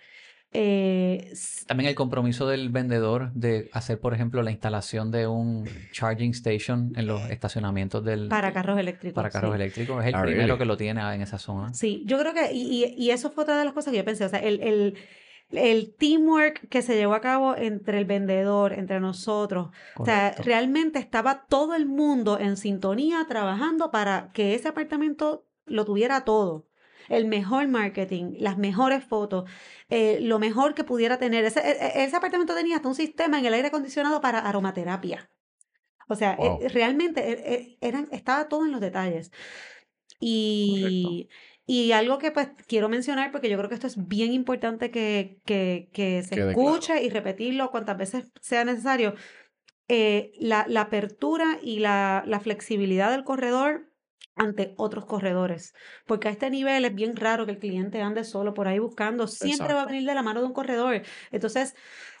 Eh, 0.56 1.32
También 1.66 1.88
el 1.90 1.96
compromiso 1.96 2.46
del 2.46 2.68
vendedor 2.68 3.32
de 3.32 3.68
hacer, 3.72 3.98
por 3.98 4.14
ejemplo, 4.14 4.40
la 4.42 4.52
instalación 4.52 5.10
de 5.10 5.26
un 5.26 5.68
charging 5.92 6.30
station 6.30 6.92
en 6.94 7.08
los 7.08 7.28
estacionamientos 7.28 8.04
del 8.04 8.28
para 8.28 8.52
carros 8.52 8.78
eléctricos. 8.78 9.14
para 9.16 9.30
carros 9.30 9.50
sí. 9.50 9.56
eléctricos. 9.56 10.00
Es 10.02 10.08
el 10.10 10.14
Ah, 10.14 10.22
primero 10.22 10.46
really? 10.46 10.58
que 10.58 10.64
lo 10.64 10.76
tiene 10.76 11.00
en 11.14 11.22
esa 11.22 11.38
zona. 11.38 11.74
Sí, 11.74 12.04
yo 12.06 12.18
creo 12.20 12.32
que, 12.34 12.52
y, 12.52 12.84
y- 12.84 12.94
y 12.96 13.10
eso 13.10 13.30
fue 13.32 13.42
otra 13.42 13.58
de 13.58 13.64
las 13.64 13.74
cosas 13.74 13.90
que 13.90 13.96
yo 13.98 14.04
pensé, 14.04 14.24
o 14.26 14.28
sea, 14.28 14.38
el, 14.38 14.60
el, 14.60 14.94
el 15.50 15.92
teamwork 15.96 16.68
que 16.68 16.82
se 16.82 16.94
llevó 16.94 17.14
a 17.14 17.20
cabo 17.20 17.56
entre 17.56 17.98
el 17.98 18.04
vendedor, 18.04 18.74
entre 18.74 19.00
nosotros, 19.00 19.70
o 19.98 20.04
sea, 20.04 20.36
realmente 20.44 21.00
estaba 21.00 21.46
todo 21.48 21.74
el 21.74 21.86
mundo 21.86 22.38
en 22.38 22.56
sintonía 22.56 23.24
trabajando 23.28 23.90
para 23.90 24.30
que 24.32 24.54
ese 24.54 24.68
apartamento 24.68 25.46
lo 25.66 25.84
tuviera 25.84 26.24
todo. 26.24 26.68
El 27.08 27.26
mejor 27.26 27.68
marketing, 27.68 28.34
las 28.38 28.58
mejores 28.58 29.04
fotos, 29.04 29.48
eh, 29.88 30.18
lo 30.20 30.38
mejor 30.38 30.74
que 30.74 30.84
pudiera 30.84 31.18
tener. 31.18 31.44
Ese, 31.44 31.60
e- 31.60 32.00
e- 32.00 32.04
ese 32.04 32.16
apartamento 32.16 32.54
tenía 32.54 32.76
hasta 32.76 32.88
un 32.88 32.94
sistema 32.94 33.38
en 33.38 33.46
el 33.46 33.54
aire 33.54 33.68
acondicionado 33.68 34.20
para 34.20 34.38
aromaterapia. 34.40 35.30
O 36.08 36.14
sea, 36.16 36.34
eh, 36.34 36.36
Wow. 36.38 36.68
realmente 36.68 37.20
eh, 37.30 37.54
eh, 37.54 37.78
eran, 37.80 38.08
estaba 38.12 38.48
todo 38.48 38.64
en 38.66 38.72
los 38.72 38.80
detalles. 38.80 39.30
Y, 40.20 41.28
y 41.66 41.92
algo 41.92 42.18
que 42.18 42.30
pues 42.30 42.48
quiero 42.66 42.88
mencionar, 42.88 43.30
porque 43.32 43.48
yo 43.48 43.56
creo 43.56 43.68
que 43.68 43.74
esto 43.74 43.86
es 43.86 44.06
bien 44.08 44.32
importante 44.32 44.90
que, 44.90 45.40
que, 45.44 45.90
que 45.92 46.22
se 46.22 46.36
Quede 46.36 46.54
claro. 46.54 46.74
escuche 46.74 47.02
y 47.02 47.10
repetirlo 47.10 47.70
cuantas 47.70 47.96
veces 47.98 48.32
sea 48.40 48.64
necesario, 48.64 49.14
eh, 49.88 50.32
la, 50.38 50.64
la 50.68 50.82
apertura 50.82 51.58
y 51.62 51.78
la, 51.80 52.22
la 52.26 52.40
flexibilidad 52.40 53.10
del 53.10 53.24
corredor 53.24 53.90
ante 54.36 54.74
otros 54.76 55.04
corredores. 55.06 55.74
Porque 56.06 56.28
a 56.28 56.30
este 56.30 56.50
nivel 56.50 56.84
es 56.84 56.94
bien 56.94 57.16
raro 57.16 57.46
que 57.46 57.52
el 57.52 57.58
cliente 57.58 58.00
ande 58.02 58.24
solo 58.24 58.52
por 58.54 58.66
ahí 58.68 58.78
buscando, 58.78 59.26
siempre 59.26 59.68
va 59.68 59.72
a 59.72 59.74
Exacto. 59.74 59.92
venir 59.92 60.08
de 60.08 60.14
la 60.14 60.22
mano 60.22 60.40
de 60.40 60.46
un 60.46 60.52
corredor. 60.52 61.02
Entonces, 61.30 61.74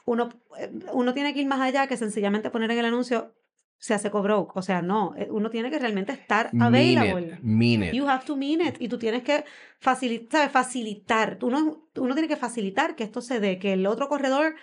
uno, 0.06 0.28
eh, 0.58 0.70
uno 0.92 1.12
tiene 1.14 1.34
que 1.34 1.40
ir 1.40 1.46
más 1.46 1.60
allá 1.60 1.86
que 1.86 1.96
sencillamente 1.96 2.50
poner 2.50 2.70
en 2.70 2.78
el 2.78 2.84
anuncio 2.86 3.34
se 3.78 3.92
hace 3.92 4.08
broke. 4.08 4.52
O 4.54 4.62
sea, 4.62 4.80
no, 4.80 5.14
eh, 5.16 5.28
uno 5.30 5.50
tiene 5.50 5.70
que 5.70 5.78
realmente 5.78 6.12
estar 6.12 6.54
Mean 6.54 6.62
available. 6.74 7.34
it. 7.34 7.40
Mean 7.42 7.82
it. 7.82 7.92
You 7.92 8.08
have 8.08 8.24
to 8.24 8.36
mean 8.36 8.60
it. 8.60 8.76
Y 8.80 8.88
tú 8.88 8.98
tienes 8.98 9.22
que 9.22 9.44
facilitar, 9.78 10.48
facilitar. 10.50 11.36
Tú 11.36 11.50
no- 11.50 11.88
uno 11.96 12.14
tiene 12.14 12.28
que 12.28 12.36
facilitar 12.36 12.94
que 12.96 13.04
esto 13.04 13.20
se 13.20 13.40
dé, 13.40 13.58
que 13.58 13.72
el 13.74 13.86
otro 13.86 14.08
corredor 14.08 14.54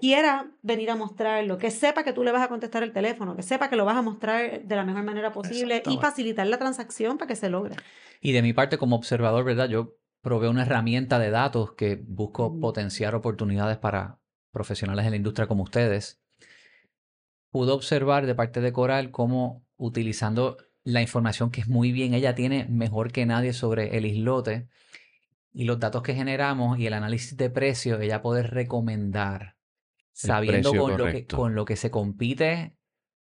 quiera 0.00 0.50
venir 0.62 0.90
a 0.90 0.96
mostrarlo, 0.96 1.58
que 1.58 1.70
sepa 1.70 2.02
que 2.02 2.12
tú 2.12 2.24
le 2.24 2.32
vas 2.32 2.42
a 2.42 2.48
contestar 2.48 2.82
el 2.82 2.92
teléfono, 2.92 3.36
que 3.36 3.42
sepa 3.42 3.68
que 3.68 3.76
lo 3.76 3.84
vas 3.84 3.96
a 3.96 4.02
mostrar 4.02 4.62
de 4.62 4.76
la 4.76 4.84
mejor 4.84 5.02
manera 5.02 5.32
posible 5.32 5.82
y 5.86 5.98
facilitar 5.98 6.46
la 6.46 6.58
transacción 6.58 7.18
para 7.18 7.28
que 7.28 7.36
se 7.36 7.50
logre. 7.50 7.76
Y 8.20 8.32
de 8.32 8.42
mi 8.42 8.52
parte, 8.52 8.78
como 8.78 8.96
observador, 8.96 9.44
¿verdad? 9.44 9.68
Yo 9.68 9.96
proveo 10.22 10.50
una 10.50 10.62
herramienta 10.62 11.18
de 11.18 11.30
datos 11.30 11.72
que 11.72 11.96
busco 11.96 12.58
potenciar 12.58 13.14
oportunidades 13.14 13.78
para 13.78 14.18
profesionales 14.50 15.04
de 15.04 15.10
la 15.10 15.16
industria 15.16 15.46
como 15.46 15.62
ustedes. 15.62 16.20
Pude 17.50 17.72
observar 17.72 18.26
de 18.26 18.34
parte 18.34 18.60
de 18.60 18.72
Coral 18.72 19.10
cómo 19.10 19.64
utilizando 19.76 20.56
la 20.82 21.02
información 21.02 21.50
que 21.50 21.60
es 21.60 21.68
muy 21.68 21.92
bien, 21.92 22.14
ella 22.14 22.34
tiene 22.34 22.66
mejor 22.68 23.12
que 23.12 23.26
nadie 23.26 23.52
sobre 23.52 23.96
el 23.96 24.06
islote 24.06 24.68
y 25.52 25.64
los 25.64 25.78
datos 25.78 26.02
que 26.02 26.14
generamos 26.14 26.78
y 26.78 26.86
el 26.86 26.94
análisis 26.94 27.36
de 27.36 27.50
precio, 27.50 28.00
ella 28.00 28.22
puede 28.22 28.42
recomendar, 28.42 29.56
sabiendo 30.12 30.72
con 30.74 30.96
lo, 30.96 31.06
que, 31.06 31.26
con 31.26 31.54
lo 31.54 31.64
que 31.64 31.76
se 31.76 31.90
compite 31.90 32.76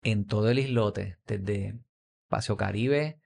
en 0.02 0.26
todo 0.26 0.50
el 0.50 0.58
islote, 0.58 1.18
desde 1.26 1.78
Paseo 2.28 2.56
Caribe 2.56 3.18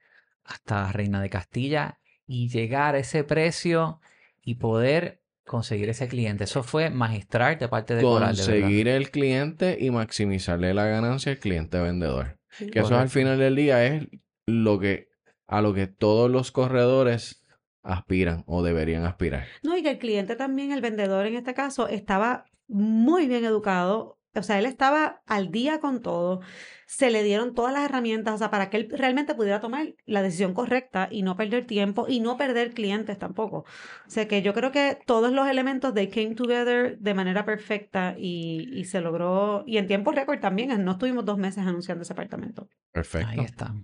hasta 0.43 0.91
Reina 0.91 1.21
de 1.21 1.29
Castilla, 1.29 1.99
y 2.25 2.49
llegar 2.49 2.95
a 2.95 2.99
ese 2.99 3.23
precio 3.23 3.99
y 4.41 4.55
poder 4.55 5.21
conseguir 5.45 5.89
ese 5.89 6.07
cliente. 6.07 6.45
Eso 6.45 6.63
fue 6.63 6.89
magistral 6.89 7.57
de 7.59 7.67
parte 7.67 7.95
de 7.95 8.01
Coral. 8.01 8.35
Conseguir 8.35 8.87
el 8.87 9.11
cliente 9.11 9.77
y 9.79 9.91
maximizarle 9.91 10.73
la 10.73 10.85
ganancia 10.85 11.31
al 11.31 11.39
cliente 11.39 11.79
vendedor. 11.79 12.39
Que 12.71 12.79
eso 12.79 12.97
al 12.97 13.09
final 13.09 13.37
del 13.37 13.55
día 13.55 13.85
es 13.85 14.07
lo 14.45 14.79
que 14.79 15.09
a 15.47 15.61
lo 15.61 15.73
que 15.73 15.87
todos 15.87 16.31
los 16.31 16.51
corredores 16.51 17.43
aspiran 17.83 18.43
o 18.47 18.63
deberían 18.63 19.03
aspirar. 19.03 19.47
No, 19.63 19.75
y 19.75 19.83
que 19.83 19.91
el 19.91 19.97
cliente 19.99 20.35
también, 20.35 20.71
el 20.71 20.81
vendedor 20.81 21.25
en 21.25 21.35
este 21.35 21.53
caso, 21.53 21.89
estaba 21.89 22.45
muy 22.71 23.27
bien 23.27 23.45
educado. 23.45 24.17
O 24.33 24.43
sea, 24.43 24.59
él 24.59 24.65
estaba 24.65 25.21
al 25.27 25.51
día 25.51 25.81
con 25.81 26.01
todo. 26.01 26.39
Se 26.87 27.11
le 27.11 27.21
dieron 27.21 27.53
todas 27.53 27.73
las 27.73 27.83
herramientas, 27.83 28.33
o 28.33 28.37
sea, 28.37 28.49
para 28.49 28.69
que 28.69 28.77
él 28.77 28.87
realmente 28.89 29.35
pudiera 29.35 29.59
tomar 29.59 29.93
la 30.05 30.21
decisión 30.21 30.53
correcta 30.53 31.09
y 31.11 31.21
no 31.21 31.35
perder 31.35 31.67
tiempo 31.67 32.05
y 32.07 32.21
no 32.21 32.37
perder 32.37 32.73
clientes 32.73 33.17
tampoco. 33.17 33.57
O 33.57 34.09
sea, 34.09 34.29
que 34.29 34.41
yo 34.41 34.53
creo 34.53 34.71
que 34.71 34.97
todos 35.05 35.33
los 35.33 35.49
elementos 35.49 35.93
they 35.93 36.07
came 36.07 36.35
together 36.35 36.97
de 36.97 37.13
manera 37.13 37.43
perfecta 37.43 38.15
y, 38.17 38.69
y 38.71 38.85
se 38.85 39.01
logró. 39.01 39.63
Y 39.67 39.77
en 39.77 39.87
tiempo 39.87 40.11
récord 40.11 40.39
también. 40.39 40.85
No 40.85 40.93
estuvimos 40.93 41.25
dos 41.25 41.37
meses 41.37 41.65
anunciando 41.65 42.03
ese 42.03 42.13
apartamento. 42.13 42.69
Perfecto. 42.93 43.27
Ahí 43.31 43.39
está. 43.41 43.75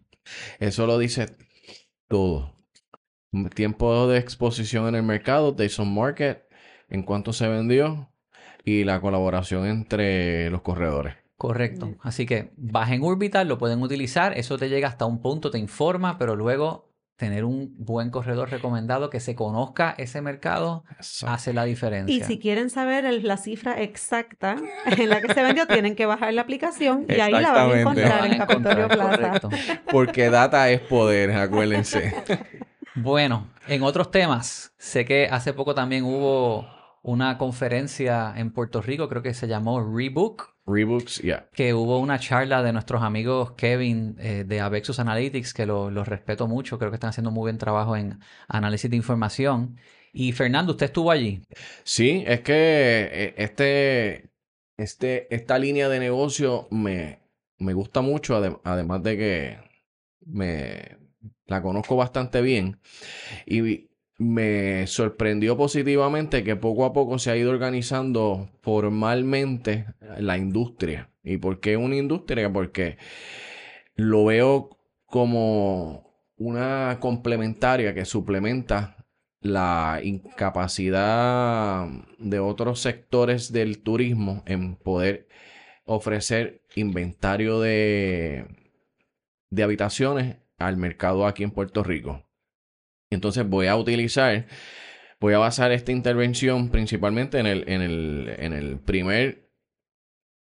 Eso 0.60 0.88
lo 0.88 0.98
dice 0.98 1.36
todo. 2.08 2.56
Tiempo 3.53 4.08
de 4.08 4.17
exposición 4.17 4.88
en 4.88 4.96
el 4.96 5.03
mercado, 5.03 5.51
Days 5.51 5.77
on 5.77 5.94
Market, 5.94 6.48
en 6.88 7.03
cuánto 7.03 7.34
se 7.34 7.50
vendió 7.50 8.10
y 8.68 8.84
la 8.84 9.00
colaboración 9.00 9.66
entre 9.66 10.50
los 10.50 10.62
corredores. 10.62 11.16
Correcto. 11.38 11.96
Así 12.02 12.26
que 12.26 12.52
bajen 12.58 13.02
Orbital, 13.04 13.48
lo 13.48 13.58
pueden 13.58 13.82
utilizar, 13.82 14.38
eso 14.38 14.58
te 14.58 14.68
llega 14.70 14.88
hasta 14.90 15.06
un 15.06 15.22
punto, 15.22 15.52
te 15.52 15.58
informa, 15.58 16.18
pero 16.18 16.36
luego 16.36 16.86
tener 17.16 17.46
un 17.46 17.74
buen 17.80 18.10
corredor 18.12 18.50
recomendado 18.52 19.10
que 19.10 19.20
se 19.20 19.36
conozca 19.36 19.96
ese 19.98 20.22
mercado 20.22 20.84
hace 21.26 21.54
la 21.54 21.64
diferencia. 21.64 22.14
Y 22.16 22.22
si 22.22 22.38
quieren 22.40 22.70
saber 22.70 23.06
el- 23.06 23.26
la 23.26 23.38
cifra 23.38 23.82
exacta 23.82 24.58
en 24.98 25.10
la 25.10 25.22
que 25.22 25.34
se 25.34 25.42
vendió, 25.44 25.66
tienen 25.66 25.96
que 25.96 26.06
bajar 26.06 26.34
la 26.34 26.42
aplicación 26.42 27.06
y 27.08 27.14
ahí 27.22 27.32
la 27.32 27.54
van 27.54 27.72
a 27.72 27.80
encontrar 27.82 28.20
van 28.22 28.32
en 28.34 28.38
Capitolio 28.40 28.88
Plaza. 28.90 29.10
correcto. 29.40 29.50
Porque 29.92 30.30
data 30.30 30.70
es 30.70 30.82
poder, 30.82 31.32
acuérdense. 31.32 32.14
Bueno, 33.00 33.48
en 33.68 33.84
otros 33.84 34.10
temas, 34.10 34.74
sé 34.80 35.06
que 35.06 35.28
hace 35.30 35.54
poco 35.54 35.76
también 35.76 36.04
hubo 36.04 36.68
una 37.04 37.38
conferencia 37.38 38.34
en 38.36 38.51
Puerto 38.51 38.82
Rico, 38.82 39.08
creo 39.10 39.22
que 39.22 39.34
se 39.34 39.48
llamó 39.48 39.82
Rebook, 39.82 40.56
Rebooks, 40.66 41.22
ya. 41.22 41.48
que 41.54 41.74
hubo 41.74 42.00
una 42.00 42.20
charla 42.20 42.62
de 42.62 42.74
nuestros 42.74 43.01
amigos 43.01 43.54
Kevin 43.54 44.16
eh, 44.20 44.44
de 44.46 44.60
Avexus 44.60 45.00
Analytics, 45.00 45.54
que 45.54 45.66
lo- 45.66 45.89
los 45.89 46.08
respeto 46.08 46.48
mucho, 46.48 46.77
creo 46.77 46.92
que 46.92 46.96
están 46.96 47.12
haciendo 47.12 47.32
muy 47.32 47.42
buen 47.42 47.58
trabajo 47.58 47.96
en 47.96 48.20
análisis 48.50 48.89
de 48.89 48.98
información. 48.98 49.77
Y 50.12 50.32
Fernando, 50.34 50.72
usted 50.74 50.88
estuvo 50.88 51.12
allí. 51.12 51.42
Sí, 51.84 52.24
es 52.27 52.42
que 52.42 52.54
eh, 53.12 53.34
este, 53.38 54.30
este, 54.77 55.34
esta 55.34 55.58
línea 55.60 55.88
de 55.89 56.00
negocio 56.00 56.68
me, 56.72 57.20
me 57.60 57.74
gusta 57.74 58.01
mucho, 58.01 58.38
adem- 58.38 58.60
además 58.63 59.04
de 59.04 59.18
que 59.18 59.58
me 60.25 60.98
la 61.46 61.62
conozco 61.62 61.96
bastante 61.96 62.42
bien. 62.42 62.80
Y 63.46 63.89
me 64.18 64.88
sorprendió 64.88 65.58
positivamente 65.58 66.44
que 66.44 66.56
poco 66.56 66.86
a 66.86 66.94
poco 66.94 67.20
se 67.20 67.32
ha 67.32 67.38
ido 67.38 67.52
organizando 67.52 68.50
formalmente 68.62 69.86
la 70.18 70.38
industria. 70.38 71.12
¿Y 71.24 71.38
por 71.38 71.60
qué 71.60 71.78
una 71.78 71.96
industria? 71.96 72.52
Porque 72.52 72.98
lo 73.96 74.26
veo 74.26 74.78
como 75.06 76.08
una 76.38 76.98
complementaria 77.00 77.94
que 77.94 78.06
suplementa 78.06 79.06
la 79.42 80.00
incapacidad 80.04 81.88
de 82.18 82.40
otros 82.40 82.80
sectores 82.80 83.52
del 83.52 83.82
turismo 83.84 84.44
en 84.46 84.76
poder 84.76 85.28
ofrecer 85.86 86.64
inventario 86.76 87.60
de, 87.60 88.48
de 89.50 89.64
habitaciones 89.64 90.38
al 90.58 90.78
mercado 90.78 91.26
aquí 91.28 91.44
en 91.44 91.52
Puerto 91.52 91.84
Rico. 91.84 92.26
Entonces 93.10 93.48
voy 93.48 93.68
a 93.68 93.76
utilizar, 93.76 94.48
voy 95.20 95.34
a 95.34 95.38
basar 95.40 95.72
esta 95.72 95.92
intervención 95.92 96.70
principalmente 96.70 97.40
en 97.40 97.46
el, 97.46 97.64
en 97.68 97.82
el, 97.82 98.36
en 98.38 98.54
el 98.54 98.80
primer 98.80 99.50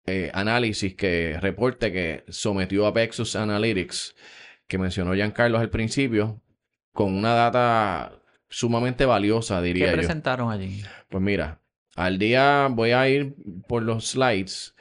eh, 0.07 0.31
análisis 0.35 0.95
que 0.95 1.39
reporte 1.41 1.93
que 1.93 2.25
sometió 2.29 2.87
a 2.87 2.93
Pexus 2.95 3.37
Analytics, 3.37 4.15
que 4.67 4.79
mencionó 4.79 5.15
Giancarlo 5.15 5.59
al 5.59 5.71
principio, 5.71 6.41
con 6.93 7.15
una 7.15 7.35
data 7.35 8.13
sumamente 8.49 9.05
valiosa, 9.05 9.63
diría 9.63 9.87
¿Qué 9.87 9.93
yo. 9.93 9.99
presentaron 9.99 10.51
allí? 10.51 10.83
Pues 11.09 11.23
mira, 11.23 11.61
al 11.95 12.19
día, 12.19 12.69
voy 12.71 12.91
a 12.93 13.09
ir 13.09 13.35
por 13.69 13.83
los 13.83 14.09
slides. 14.09 14.75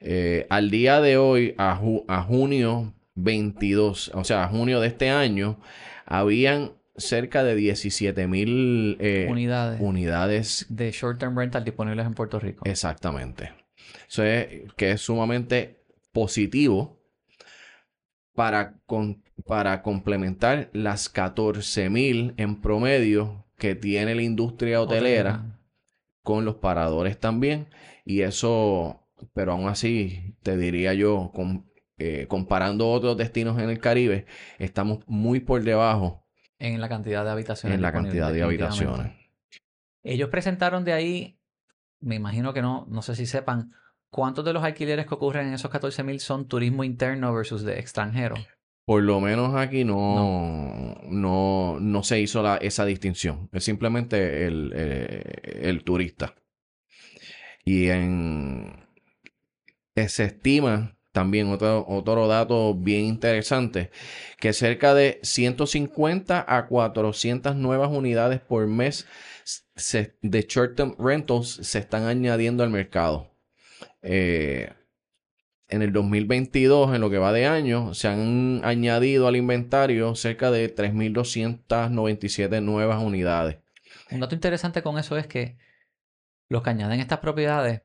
Eh, 0.00 0.46
al 0.50 0.70
día 0.70 1.00
de 1.00 1.16
hoy, 1.16 1.54
a, 1.58 1.76
ju- 1.80 2.04
a 2.06 2.22
junio 2.22 2.94
22, 3.16 4.12
o 4.14 4.22
sea, 4.22 4.44
a 4.44 4.48
junio 4.48 4.78
de 4.80 4.86
este 4.88 5.10
año, 5.10 5.60
habían 6.06 6.72
cerca 6.98 7.42
de 7.44 7.54
17 7.54 8.26
mil 8.26 8.96
eh, 9.00 9.26
Unidades 9.30 9.80
unidades. 9.80 10.66
de 10.68 10.90
short 10.90 11.18
term 11.18 11.36
rental 11.38 11.64
disponibles 11.64 12.06
en 12.06 12.14
Puerto 12.14 12.38
Rico. 12.38 12.64
Exactamente. 12.66 13.52
Eso 14.08 14.22
es 14.24 14.72
que 14.76 14.90
es 14.92 15.00
sumamente 15.00 15.80
positivo 16.12 17.00
para, 18.34 18.74
con- 18.86 19.22
para 19.46 19.82
complementar 19.82 20.70
las 20.72 21.08
14 21.08 21.90
mil 21.90 22.34
en 22.36 22.60
promedio 22.60 23.44
que 23.56 23.74
tiene 23.74 24.14
la 24.14 24.22
industria 24.22 24.80
hotelera 24.80 25.58
con 26.22 26.44
los 26.44 26.56
paradores 26.56 27.18
también. 27.18 27.68
Y 28.04 28.20
eso, 28.22 29.06
pero 29.34 29.52
aún 29.52 29.68
así, 29.68 30.34
te 30.42 30.56
diría 30.56 30.94
yo, 30.94 31.30
con- 31.34 31.66
eh, 31.98 32.26
comparando 32.28 32.88
otros 32.90 33.16
destinos 33.16 33.58
en 33.60 33.70
el 33.70 33.80
Caribe, 33.80 34.26
estamos 34.58 35.00
muy 35.08 35.40
por 35.40 35.62
debajo 35.64 36.24
En 36.58 36.80
la 36.80 36.88
cantidad 36.88 37.24
de 37.24 37.30
habitaciones. 37.30 37.76
en 37.76 37.82
la 37.82 37.92
cantidad 37.92 38.32
de 38.32 38.42
habitaciones. 38.42 39.12
Ellos 40.02 40.28
presentaron 40.30 40.84
de 40.84 40.92
ahí, 40.92 41.38
me 42.00 42.14
imagino 42.16 42.52
que 42.52 42.62
no, 42.62 42.86
no 42.88 43.02
sé 43.02 43.14
si 43.16 43.26
sepan, 43.26 43.72
¿cuántos 44.10 44.44
de 44.44 44.52
los 44.52 44.62
alquileres 44.64 45.06
que 45.06 45.14
ocurren 45.14 45.48
en 45.48 45.54
esos 45.54 45.70
14 45.70 46.02
mil 46.02 46.20
son 46.20 46.48
turismo 46.48 46.84
interno 46.84 47.32
versus 47.34 47.62
de 47.62 47.78
extranjero? 47.78 48.34
Por 48.86 49.02
lo 49.02 49.20
menos 49.20 49.54
aquí 49.54 49.84
no, 49.84 50.96
no, 51.10 51.78
no 51.78 52.02
se 52.02 52.20
hizo 52.20 52.42
la- 52.42 52.56
esa 52.56 52.86
distinción. 52.86 53.50
Es 53.52 53.64
simplemente 53.64 54.46
el, 54.46 54.72
eh, 54.74 55.60
el 55.68 55.84
turista. 55.84 56.34
Y 57.64 57.88
en, 57.88 58.86
eh, 59.94 60.08
se 60.08 60.24
estima 60.24 60.96
también 61.12 61.48
otro, 61.48 61.84
otro 61.88 62.28
dato 62.28 62.74
bien 62.74 63.04
interesante, 63.04 63.90
que 64.38 64.52
cerca 64.52 64.94
de 64.94 65.20
150 65.22 66.44
a 66.46 66.66
400 66.66 67.56
nuevas 67.56 67.90
unidades 67.90 68.40
por 68.40 68.66
mes 68.66 69.06
de 70.22 70.46
short-term 70.48 70.96
rentals 70.98 71.60
se 71.62 71.78
están 71.78 72.04
añadiendo 72.04 72.62
al 72.62 72.70
mercado. 72.70 73.30
Eh, 74.02 74.72
en 75.68 75.82
el 75.82 75.92
2022, 75.92 76.94
en 76.94 77.00
lo 77.00 77.10
que 77.10 77.18
va 77.18 77.32
de 77.32 77.46
año, 77.46 77.92
se 77.94 78.08
han 78.08 78.62
añadido 78.64 79.28
al 79.28 79.36
inventario 79.36 80.14
cerca 80.14 80.50
de 80.50 80.74
3.297 80.74 82.62
nuevas 82.62 83.02
unidades. 83.02 83.58
Un 84.10 84.20
dato 84.20 84.34
interesante 84.34 84.82
con 84.82 84.98
eso 84.98 85.18
es 85.18 85.26
que 85.26 85.58
los 86.48 86.62
que 86.62 86.70
añaden 86.70 87.00
estas 87.00 87.18
propiedades 87.18 87.82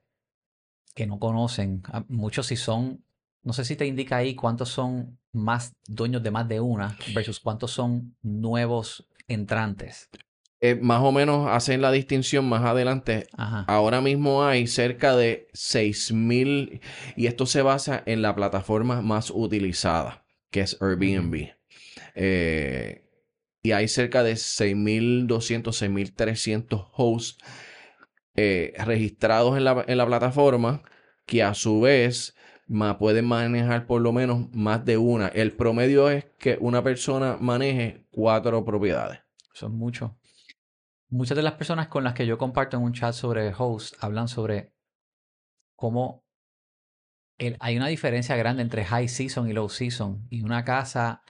que 0.95 1.05
no 1.07 1.19
conocen, 1.19 1.83
muchos 2.07 2.47
si 2.47 2.55
son, 2.55 3.03
no 3.43 3.53
sé 3.53 3.65
si 3.65 3.75
te 3.75 3.85
indica 3.85 4.17
ahí 4.17 4.35
cuántos 4.35 4.69
son 4.69 5.17
más 5.31 5.73
dueños 5.87 6.23
de 6.23 6.31
más 6.31 6.47
de 6.47 6.59
una 6.59 6.97
versus 7.13 7.39
cuántos 7.39 7.71
son 7.71 8.15
nuevos 8.21 9.05
entrantes. 9.27 10.09
Eh, 10.61 10.75
más 10.75 11.01
o 11.01 11.11
menos 11.11 11.49
hacen 11.49 11.81
la 11.81 11.91
distinción 11.91 12.47
más 12.47 12.63
adelante. 12.63 13.27
Ajá. 13.35 13.65
Ahora 13.67 13.99
mismo 13.99 14.45
hay 14.45 14.65
cerca 14.67 15.13
de 15.13 15.49
6.000 15.53 16.79
y 17.17 17.27
esto 17.27 17.45
se 17.45 17.61
basa 17.61 18.01
en 18.05 18.21
la 18.21 18.33
plataforma 18.33 19.01
más 19.01 19.29
utilizada, 19.29 20.23
que 20.51 20.61
es 20.61 20.81
Airbnb. 20.81 21.49
Eh, 22.15 23.03
y 23.61 23.71
hay 23.73 23.89
cerca 23.89 24.23
de 24.23 24.33
6.200, 24.33 25.27
6.300 26.15 26.87
hosts 26.93 27.43
eh, 28.35 28.73
registrados 28.85 29.57
en 29.57 29.65
la, 29.65 29.83
en 29.85 29.97
la 29.97 30.05
plataforma 30.05 30.83
que 31.25 31.43
a 31.43 31.53
su 31.53 31.81
vez 31.81 32.35
ma- 32.67 32.97
pueden 32.97 33.25
manejar 33.25 33.85
por 33.85 34.01
lo 34.01 34.11
menos 34.11 34.53
más 34.53 34.85
de 34.85 34.97
una. 34.97 35.27
El 35.27 35.51
promedio 35.51 36.09
es 36.09 36.25
que 36.37 36.57
una 36.59 36.83
persona 36.83 37.37
maneje 37.39 38.05
cuatro 38.11 38.63
propiedades. 38.65 39.19
Eso 39.53 39.67
es 39.67 39.71
mucho. 39.73 40.17
Muchas 41.09 41.37
de 41.37 41.43
las 41.43 41.53
personas 41.53 41.87
con 41.87 42.03
las 42.03 42.13
que 42.13 42.25
yo 42.25 42.37
comparto 42.37 42.77
en 42.77 42.83
un 42.83 42.93
chat 42.93 43.13
sobre 43.13 43.53
host 43.55 43.95
hablan 43.99 44.27
sobre 44.27 44.73
cómo 45.75 46.23
hay 47.59 47.77
una 47.77 47.87
diferencia 47.87 48.35
grande 48.35 48.61
entre 48.61 48.85
high 48.85 49.07
season 49.07 49.49
y 49.49 49.53
low 49.53 49.69
season. 49.69 50.25
Y 50.29 50.43
una 50.43 50.63
casa 50.63 51.23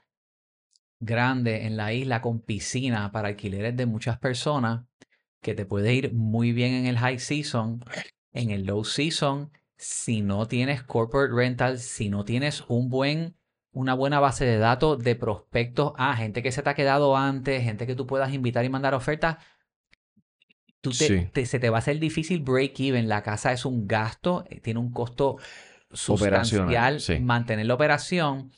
grande 0.99 1.65
en 1.65 1.75
la 1.75 1.91
isla 1.91 2.21
con 2.21 2.39
piscina 2.39 3.11
para 3.11 3.29
alquileres 3.29 3.75
de 3.75 3.85
muchas 3.85 4.19
personas 4.19 4.85
que 5.41 5.53
te 5.53 5.65
puede 5.65 5.93
ir 5.93 6.13
muy 6.13 6.53
bien 6.53 6.73
en 6.73 6.85
el 6.85 6.97
high 6.97 7.19
season. 7.19 7.83
En 8.31 8.51
el 8.51 8.65
low 8.65 8.85
season, 8.85 9.51
si 9.77 10.21
no 10.21 10.47
tienes 10.47 10.83
corporate 10.83 11.33
rental, 11.33 11.79
si 11.79 12.09
no 12.09 12.23
tienes 12.25 12.63
un 12.67 12.89
buen 12.89 13.35
una 13.75 13.95
buena 13.95 14.19
base 14.19 14.45
de 14.45 14.57
datos 14.59 15.03
de 15.03 15.15
prospectos 15.15 15.93
a 15.97 16.15
gente 16.15 16.43
que 16.43 16.51
se 16.51 16.61
te 16.61 16.69
ha 16.69 16.75
quedado 16.75 17.17
antes, 17.17 17.63
gente 17.63 17.87
que 17.87 17.95
tú 17.95 18.05
puedas 18.05 18.31
invitar 18.31 18.63
y 18.63 18.69
mandar 18.69 18.93
ofertas. 18.93 19.37
Tú 20.81 20.91
te, 20.91 21.07
Sí. 21.07 21.27
te- 21.33 21.45
se 21.47 21.59
te 21.59 21.71
va 21.71 21.77
a 21.77 21.79
hacer 21.79 21.97
difícil 21.99 22.41
break 22.43 22.79
even. 22.81 23.09
La 23.09 23.23
casa 23.23 23.51
es 23.51 23.65
un 23.65 23.87
gasto, 23.87 24.45
eh, 24.49 24.59
tiene 24.59 24.79
un 24.79 24.91
costo 24.91 25.37
sustancial 25.91 26.99
sí. 26.99 27.19
mantener 27.19 27.65
la 27.65 27.73
operación. 27.73 28.51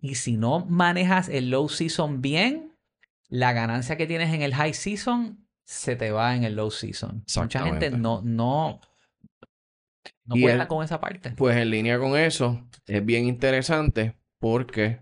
Y 0.00 0.14
si 0.14 0.36
no 0.36 0.64
manejas 0.66 1.28
el 1.28 1.50
low 1.50 1.68
season 1.68 2.20
bien, 2.22 2.72
la 3.28 3.52
ganancia 3.52 3.96
que 3.96 4.06
tienes 4.06 4.32
en 4.32 4.42
el 4.42 4.54
high 4.54 4.74
season 4.74 5.46
se 5.64 5.96
te 5.96 6.10
va 6.10 6.34
en 6.36 6.44
el 6.44 6.56
low 6.56 6.70
season. 6.70 7.24
Mucha 7.36 7.64
gente 7.64 7.90
no, 7.90 8.22
no, 8.22 8.80
no 10.24 10.36
Y 10.36 10.66
con 10.66 10.84
esa 10.84 11.00
parte. 11.00 11.32
Pues 11.36 11.56
en 11.56 11.70
línea 11.70 11.98
con 11.98 12.16
eso, 12.16 12.66
es 12.86 13.04
bien 13.04 13.26
interesante 13.26 14.14
porque 14.38 15.00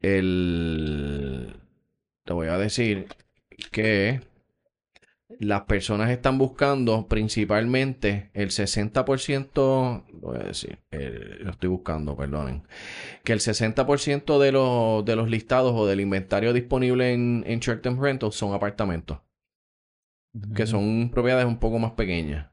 el... 0.00 1.56
Te 2.24 2.32
voy 2.32 2.48
a 2.48 2.58
decir 2.58 3.08
que 3.72 4.20
las 5.38 5.62
personas 5.62 6.10
están 6.10 6.38
buscando 6.38 7.08
principalmente 7.08 8.30
el 8.34 8.50
60%, 8.50 10.04
lo 10.12 10.20
voy 10.20 10.36
a 10.38 10.44
decir, 10.44 10.78
lo 10.90 11.50
estoy 11.50 11.68
buscando, 11.68 12.16
perdonen, 12.16 12.62
que 13.24 13.32
el 13.32 13.40
60% 13.40 14.38
de 14.38 14.52
los, 14.52 15.04
de 15.04 15.16
los 15.16 15.28
listados 15.28 15.72
o 15.74 15.86
del 15.86 16.00
inventario 16.00 16.52
disponible 16.52 17.12
en, 17.12 17.44
en 17.46 17.60
short 17.60 17.82
term 17.82 18.00
rentals 18.00 18.36
son 18.36 18.54
apartamentos, 18.54 19.18
que 20.54 20.66
son 20.66 21.10
propiedades 21.10 21.46
un 21.46 21.58
poco 21.58 21.78
más 21.78 21.92
pequeñas. 21.92 22.51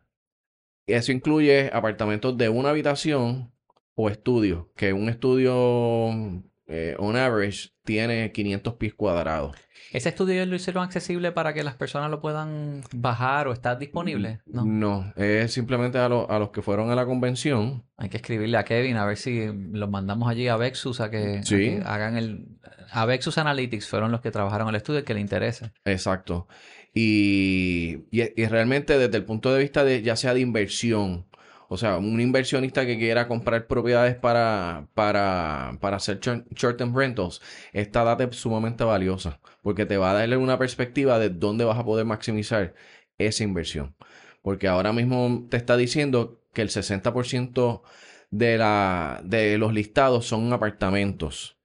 Eso 0.94 1.12
incluye 1.12 1.70
apartamentos 1.74 2.38
de 2.38 2.50
una 2.50 2.70
habitación 2.70 3.52
o 3.96 4.10
estudios, 4.10 4.66
que 4.76 4.94
un 4.94 5.10
estudio 5.10 6.42
eh, 6.68 6.96
on 7.00 7.16
average 7.16 7.70
tiene 7.84 8.32
500 8.32 8.76
pies 8.76 8.94
cuadrados. 8.94 9.56
¿Ese 9.92 10.10
estudio 10.10 10.46
lo 10.46 10.56
hicieron 10.56 10.84
accesible 10.84 11.32
para 11.32 11.52
que 11.54 11.64
las 11.64 11.74
personas 11.74 12.12
lo 12.12 12.22
puedan 12.22 12.84
bajar 12.94 13.48
o 13.48 13.54
estar 13.54 13.80
disponible? 13.80 14.40
No. 14.46 14.64
No, 14.66 15.14
es 15.16 15.52
simplemente 15.52 15.98
a, 15.98 16.08
lo- 16.08 16.30
a 16.30 16.38
los 16.38 16.52
que 16.52 16.62
fueron 16.62 16.92
a 16.92 16.96
la 16.96 17.06
convención. 17.08 17.84
Hay 17.98 18.10
que 18.10 18.18
escribirle 18.18 18.58
a 18.58 18.64
Kevin 18.66 18.98
a 18.98 19.06
ver 19.06 19.18
si 19.18 19.48
los 19.72 19.90
mandamos 19.90 20.30
allí 20.30 20.48
a 20.48 20.58
Vexus 20.58 21.02
a 21.02 21.10
que, 21.10 21.40
a 21.40 21.44
Sí. 21.44 21.56
que 21.58 21.82
hagan 21.86 22.18
el... 22.18 22.60
A 22.92 23.06
Vexus 23.06 23.38
Analytics 23.40 23.88
fueron 23.88 24.12
los 24.12 24.22
que 24.22 24.30
trabajaron 24.32 24.70
el 24.70 24.76
estudio, 24.76 25.04
que 25.04 25.14
le 25.16 25.20
interese. 25.22 25.72
Exacto. 25.86 26.48
Y, 26.94 28.00
y, 28.12 28.46
realmente 28.48 28.98
desde 28.98 29.18
el 29.18 29.26
punto 29.26 29.54
de 29.54 29.60
vista 29.62 29.84
de 29.84 30.02
ya 30.02 30.16
sea 30.16 30.34
de 30.34 30.40
inversión 30.42 31.28
O 31.68 31.78
sea, 31.78 31.98
un 31.98 32.20
inversionista 32.20 32.86
que 32.86 32.98
quiera 32.98 33.28
comprar 33.28 33.68
propiedades 33.68 34.16
para, 34.16 34.88
para, 34.96 35.78
para 35.82 35.98
hacer 35.98 36.20
short- 36.20 36.48
short-term 36.54 36.96
rentals, 36.96 37.42
esta 37.74 38.04
data 38.04 38.24
es 38.24 38.36
sumamente 38.38 38.84
valiosa 38.84 39.40
porque 39.62 39.86
te 39.86 39.98
va 39.98 40.12
a 40.12 40.14
darle 40.16 40.38
una 40.38 40.58
perspectiva 40.58 41.20
de 41.20 41.30
dónde 41.30 41.66
vas 41.66 41.78
a 41.78 41.86
poder 41.86 42.06
maximizar 42.06 42.74
esa 43.20 43.44
inversión. 43.44 43.96
Porque 44.42 44.68
ahora 44.68 44.94
mismo 44.94 45.46
te 45.50 45.58
está 45.58 45.78
diciendo 45.78 46.42
que 46.54 46.62
el 46.64 46.70
60% 46.70 47.84
de, 48.32 48.58
la, 48.58 49.22
de 49.24 49.58
los 49.60 49.74
listados 49.74 50.26
son 50.28 50.52
apartamentos. 50.54 51.59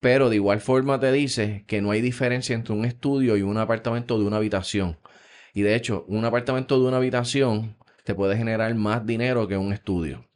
Pero 0.00 0.30
de 0.30 0.36
igual 0.36 0.60
forma 0.60 0.98
te 0.98 1.12
dice 1.12 1.64
que 1.66 1.82
no 1.82 1.90
hay 1.90 2.00
diferencia 2.00 2.54
entre 2.54 2.74
un 2.74 2.84
estudio 2.84 3.36
y 3.36 3.42
un 3.42 3.58
apartamento 3.58 4.18
de 4.18 4.24
una 4.24 4.36
habitación. 4.38 4.98
Y 5.52 5.62
de 5.62 5.74
hecho, 5.74 6.04
un 6.08 6.24
apartamento 6.24 6.80
de 6.80 6.86
una 6.88 6.96
habitación 6.96 7.76
te 8.04 8.14
puede 8.14 8.36
generar 8.36 8.74
más 8.74 9.04
dinero 9.04 9.46
que 9.46 9.56
un 9.58 9.72
estudio. 9.72 10.26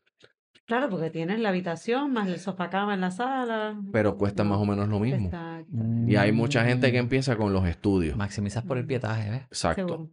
Claro, 0.67 0.89
porque 0.89 1.11
tienes 1.11 1.39
la 1.41 1.51
habitación 1.51 2.13
más 2.13 2.27
el 2.29 2.39
sofá 2.41 2.71
cama 2.71 2.95
en 2.95 3.01
la 3.03 3.11
sala. 3.11 3.79
Pero 3.93 4.17
cuesta 4.17 4.45
más 4.45 4.59
o 4.59 4.65
menos 4.65 4.89
lo 4.89 4.99
mismo. 4.99 5.27
Exacto, 5.27 5.67
Y 6.07 6.17
hay 6.17 6.33
mucha 6.33 6.65
gente 6.65 6.91
que 6.91 6.99
Mm. 6.99 7.05
empieza 7.05 7.37
con 7.37 7.53
los 7.53 7.67
estudios. 7.67 8.17
Maximizas 8.17 8.65
por 8.65 8.79
el 8.79 8.87
pietaje, 8.87 9.31
¿ves? 9.31 9.43
Exacto. 9.43 9.87
seguro. 9.87 10.11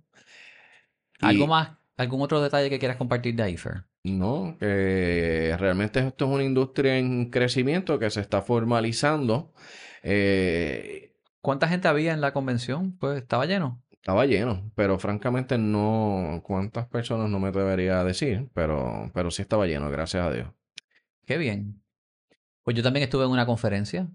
¿Algo 1.21 1.47
más? 1.47 1.71
¿Algún 1.97 2.21
otro 2.21 2.41
detalle 2.41 2.69
que 2.69 2.79
quieras 2.79 2.97
compartir 2.97 3.35
de 3.35 3.43
ahí, 3.43 3.57
Fer? 3.57 3.83
No, 4.03 4.55
que 4.59 5.55
realmente 5.59 5.99
esto 5.99 6.25
es 6.25 6.31
una 6.31 6.43
industria 6.43 6.97
en 6.97 7.29
crecimiento 7.29 7.99
que 7.99 8.09
se 8.09 8.21
está 8.21 8.41
formalizando. 8.41 9.53
Eh, 10.01 11.13
¿Cuánta 11.41 11.67
gente 11.67 11.87
había 11.87 12.13
en 12.13 12.21
la 12.21 12.33
convención? 12.33 12.97
Pues 12.97 13.21
estaba 13.21 13.45
lleno. 13.45 13.83
estaba 13.91 14.25
lleno, 14.25 14.71
pero 14.75 14.97
francamente 14.97 15.57
no 15.59 16.41
cuántas 16.43 16.87
personas 16.87 17.29
no 17.29 17.39
me 17.39 17.49
atrevería 17.49 17.99
a 17.99 18.03
decir, 18.03 18.49
pero, 18.53 19.11
pero 19.13 19.29
sí 19.29 19.43
estaba 19.43 19.67
lleno, 19.67 19.89
gracias 19.91 20.23
a 20.25 20.31
Dios. 20.31 20.47
Qué 21.27 21.37
bien. 21.37 21.83
Pues 22.63 22.75
yo 22.75 22.81
también 22.83 23.03
estuve 23.03 23.25
en 23.25 23.31
una 23.31 23.45
conferencia. 23.45 24.07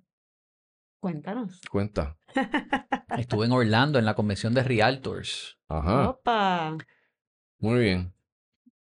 Cuéntanos. 1.01 1.61
Cuenta. 1.71 2.17
Estuve 3.17 3.47
en 3.47 3.53
Orlando 3.53 3.99
en 4.01 4.05
la 4.05 4.15
convención 4.15 4.53
de 4.55 4.65
Realtors. 4.65 5.59
Ajá, 5.69 6.11
Opa. 6.11 6.77
muy 7.59 7.79
bien. 7.81 8.13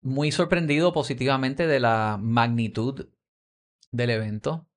Muy 0.01 0.31
sorprendido 0.31 0.93
positivamente 0.93 1.67
de 1.67 1.79
la 1.79 2.17
magnitud 2.19 3.09
del 3.91 4.09
evento. 4.09 4.67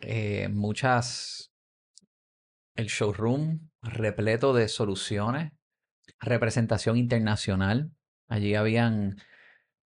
Eh, 0.00 0.48
muchas. 0.48 1.52
El 2.74 2.86
showroom 2.86 3.70
repleto 3.82 4.52
de 4.52 4.68
soluciones. 4.68 5.52
Representación 6.18 6.96
internacional. 6.96 7.92
Allí 8.28 8.54
habían 8.54 9.16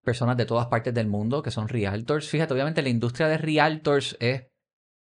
personas 0.03 0.37
de 0.37 0.45
todas 0.45 0.67
partes 0.67 0.93
del 0.93 1.07
mundo 1.07 1.41
que 1.41 1.51
son 1.51 1.67
realtors. 1.67 2.29
Fíjate, 2.29 2.53
obviamente 2.53 2.81
la 2.81 2.89
industria 2.89 3.27
de 3.27 3.37
realtors 3.37 4.17
es 4.19 4.47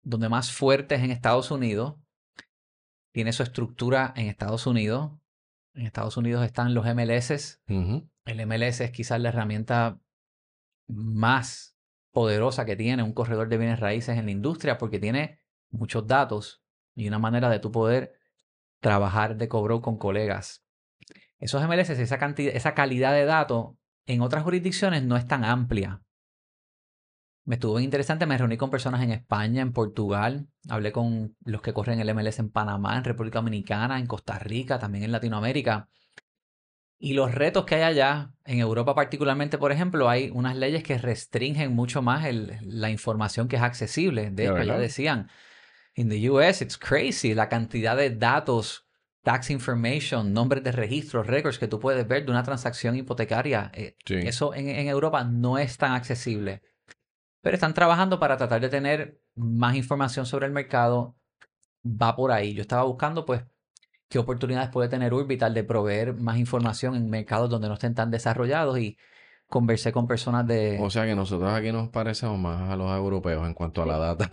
donde 0.03 0.29
más 0.29 0.51
fuerte 0.51 0.95
es 0.95 1.03
en 1.03 1.11
Estados 1.11 1.51
Unidos. 1.51 1.95
Tiene 3.11 3.33
su 3.33 3.43
estructura 3.43 4.13
en 4.15 4.27
Estados 4.27 4.65
Unidos. 4.65 5.11
En 5.73 5.85
Estados 5.85 6.17
Unidos 6.17 6.45
están 6.45 6.73
los 6.73 6.85
MLS. 6.85 7.61
El 8.25 8.45
MLS 8.45 8.81
es 8.81 8.91
quizás 8.91 9.19
la 9.19 9.29
herramienta 9.29 9.99
más 10.87 11.77
poderosa 12.11 12.65
que 12.65 12.75
tiene 12.75 13.03
un 13.03 13.13
corredor 13.13 13.49
de 13.49 13.57
bienes 13.57 13.79
raíces 13.79 14.17
en 14.17 14.25
la 14.25 14.31
industria 14.31 14.77
porque 14.77 14.99
tiene 14.99 15.39
muchos 15.69 16.05
datos 16.05 16.63
y 16.95 17.07
una 17.07 17.19
manera 17.19 17.49
de 17.49 17.59
tu 17.59 17.71
poder 17.71 18.13
trabajar 18.79 19.37
de 19.37 19.47
cobro 19.47 19.81
con 19.81 19.97
colegas. 19.97 20.65
Esos 21.39 21.65
MLS, 21.67 21.89
esa, 21.89 22.17
cantidad, 22.17 22.55
esa 22.55 22.73
calidad 22.73 23.13
de 23.13 23.25
datos 23.25 23.75
en 24.05 24.21
otras 24.21 24.43
jurisdicciones 24.43 25.03
no 25.03 25.17
es 25.17 25.25
tan 25.25 25.43
amplia. 25.43 26.01
Me 27.43 27.55
estuvo 27.55 27.79
interesante, 27.79 28.27
me 28.27 28.37
reuní 28.37 28.57
con 28.57 28.69
personas 28.69 29.01
en 29.01 29.11
España, 29.11 29.61
en 29.61 29.73
Portugal, 29.73 30.47
hablé 30.69 30.91
con 30.91 31.35
los 31.43 31.61
que 31.61 31.73
corren 31.73 31.99
el 31.99 32.13
MLS 32.13 32.37
en 32.39 32.51
Panamá, 32.51 32.97
en 32.97 33.03
República 33.03 33.39
Dominicana, 33.39 33.97
en 33.97 34.05
Costa 34.05 34.37
Rica, 34.37 34.77
también 34.77 35.03
en 35.03 35.11
Latinoamérica. 35.11 35.89
Y 37.03 37.13
los 37.13 37.33
retos 37.33 37.65
que 37.65 37.73
hay 37.75 37.81
allá, 37.81 38.31
en 38.45 38.59
Europa 38.59 38.93
particularmente, 38.93 39.57
por 39.57 39.71
ejemplo, 39.71 40.07
hay 40.07 40.29
unas 40.31 40.55
leyes 40.55 40.83
que 40.83 40.99
restringen 40.99 41.73
mucho 41.73 42.03
más 42.03 42.25
el- 42.25 42.57
la 42.61 42.91
información 42.91 43.47
que 43.47 43.55
es 43.55 43.61
accesible. 43.63 44.25
De 44.25 44.31
¿De 44.31 44.43
hecho, 44.45 44.63
ya 44.63 44.77
decían, 44.77 45.29
in 45.95 46.09
the 46.09 46.29
US 46.29 46.63
it's 46.63 46.77
crazy 46.77 47.33
la 47.33 47.49
cantidad 47.49 47.97
de 47.97 48.11
datos, 48.11 48.87
tax 49.23 49.49
information, 49.49 50.31
nombres 50.31 50.63
de 50.63 50.71
registros, 50.71 51.25
records 51.25 51.57
que 51.57 51.67
tú 51.67 51.79
puedes 51.79 52.07
ver 52.07 52.23
de 52.23 52.31
una 52.31 52.43
transacción 52.43 52.95
hipotecaria. 52.95 53.71
Eh, 53.73 53.95
Sí. 54.05 54.15
Eso 54.17 54.53
en, 54.53 54.69
en 54.69 54.87
Europa 54.87 55.23
no 55.23 55.57
es 55.57 55.77
tan 55.77 55.93
accesible. 55.93 56.61
Pero 57.41 57.55
están 57.55 57.73
trabajando 57.73 58.19
para 58.19 58.37
tratar 58.37 58.61
de 58.61 58.69
tener 58.69 59.19
más 59.35 59.75
información 59.75 60.27
sobre 60.27 60.45
el 60.45 60.51
mercado. 60.51 61.15
Va 61.83 62.15
por 62.15 62.31
ahí. 62.31 62.53
Yo 62.53 62.61
estaba 62.61 62.83
buscando, 62.83 63.25
pues, 63.25 63.41
qué 64.11 64.19
oportunidades 64.19 64.69
puede 64.69 64.89
tener 64.89 65.13
Urbital 65.13 65.53
de 65.53 65.63
proveer 65.63 66.13
más 66.13 66.37
información 66.37 66.95
en 66.95 67.09
mercados 67.09 67.49
donde 67.49 67.69
no 67.69 67.75
estén 67.75 67.95
tan 67.95 68.11
desarrollados 68.11 68.77
y 68.77 68.97
conversé 69.47 69.91
con 69.93 70.05
personas 70.05 70.45
de... 70.45 70.77
O 70.81 70.89
sea 70.89 71.05
que 71.05 71.15
nosotros 71.15 71.51
aquí 71.51 71.71
nos 71.71 71.89
parecemos 71.89 72.37
más 72.37 72.69
a 72.69 72.75
los 72.75 72.91
europeos 72.91 73.47
en 73.47 73.53
cuanto 73.53 73.81
a 73.81 73.85
la 73.85 73.97
data. 73.97 74.29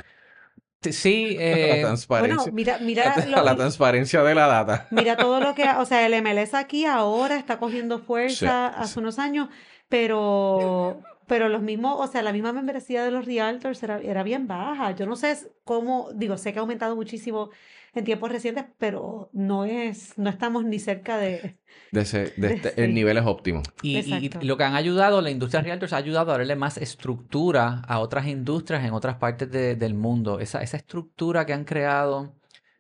Sí, 0.83 1.37
A 1.39 1.41
la 1.41 1.45
eh, 1.45 1.69
Bueno, 1.71 1.87
transparencia. 1.87 2.53
mira, 2.53 2.79
mira, 2.81 3.13
a 3.15 3.27
lo- 3.27 3.45
la 3.45 3.57
transparencia 3.57 4.23
de 4.25 4.35
la 4.35 4.47
data. 4.49 4.89
mira 4.91 5.17
todo 5.17 5.41
lo 5.41 5.55
que, 5.55 5.65
o 5.79 5.85
sea, 5.85 6.05
el 6.07 6.13
MLS 6.23 6.55
aquí 6.57 6.85
ahora 6.85 7.37
está 7.37 7.59
cogiendo 7.59 8.01
fuerza 8.01 8.71
Sí, 8.75 8.81
hace 8.83 8.95
sí. 8.95 8.99
unos 9.01 9.19
años, 9.21 9.49
pero, 9.89 11.01
pero 11.27 11.49
los 11.49 11.63
mismos, 11.63 11.97
o 11.99 12.07
sea, 12.11 12.23
la 12.23 12.33
misma 12.33 12.53
membresía 12.53 13.05
de 13.05 13.11
los 13.13 13.25
realtors 13.27 13.83
era, 13.83 14.01
era 14.01 14.23
bien 14.23 14.47
baja. 14.49 14.91
Yo 14.93 15.07
no 15.07 15.17
sé 15.17 15.37
cómo, 15.65 16.11
digo, 16.15 16.37
sé 16.37 16.53
que 16.53 16.59
ha 16.59 16.63
aumentado 16.63 16.97
muchísimo 16.97 17.51
en 17.95 18.05
tiempos 18.05 18.31
recientes, 18.31 18.65
pero 18.79 19.31
no 19.33 19.65
es, 19.65 20.17
no 20.19 20.31
estamos 20.31 20.65
ni 20.65 20.79
cerca 20.79 21.17
de, 21.19 21.59
De 21.93 22.03
ese- 22.03 22.33
de 22.37 22.55
este- 22.55 22.69
Sí. 22.71 22.75
el 22.83 22.95
nivel 22.95 23.17
es 23.19 23.25
óptimo. 23.27 23.63
Y, 23.83 23.99
y 23.99 24.31
lo 24.43 24.57
que 24.57 24.65
han 24.65 24.75
ayudado, 24.75 25.21
la 25.23 25.31
industria 25.31 25.63
Realtors 25.63 25.93
ha 25.93 25.97
ayudado 25.97 26.33
a 26.33 26.39
darle 26.39 26.57
más 26.57 26.77
estructura 26.79 27.83
a 27.89 27.99
otras 28.01 28.27
industrias 28.27 28.85
en 28.85 28.93
otras 28.93 29.17
partes 29.17 29.51
de- 29.51 29.75
del 29.77 29.95
mundo. 29.95 30.41
Esa, 30.41 30.63
esa 30.63 30.77
estructura 30.77 31.47
que 31.47 31.53
han 31.55 31.65
creado 31.65 32.35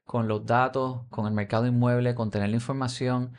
con 0.05 0.29
los 0.29 0.45
datos, 0.47 1.03
con 1.11 1.27
el 1.27 1.33
mercado 1.33 1.67
inmueble, 1.67 2.15
con 2.15 2.31
tener 2.31 2.49
la 2.51 2.55
información, 2.57 3.33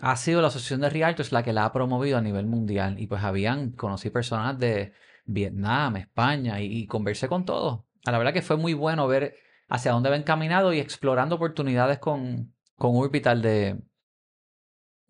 ha 0.00 0.16
sido 0.16 0.40
la 0.40 0.48
Asociación 0.48 0.80
de 0.80 0.90
Realtors 0.90 1.32
la 1.32 1.42
que 1.42 1.52
la 1.52 1.64
ha 1.66 1.72
promovido 1.72 2.18
a 2.18 2.22
nivel 2.22 2.46
mundial. 2.46 2.98
Y 2.98 3.06
pues 3.06 3.22
habían, 3.22 3.70
conocí 3.72 4.10
personas 4.10 4.58
de 4.58 4.92
Vietnam, 5.24 5.96
España, 5.96 6.60
y, 6.60 6.66
y 6.66 6.86
conversé 6.86 7.28
con 7.28 7.44
todos. 7.44 7.80
A 8.04 8.10
la 8.12 8.18
verdad 8.18 8.32
que 8.32 8.42
fue 8.42 8.56
muy 8.56 8.74
bueno 8.74 9.06
ver 9.06 9.36
hacia 9.74 9.92
dónde 9.92 10.10
ven 10.10 10.22
caminado 10.22 10.74
y 10.74 10.78
explorando 10.80 11.36
oportunidades 11.36 11.98
con, 11.98 12.54
con 12.76 12.94
Urbital 12.94 13.40
de, 13.40 13.80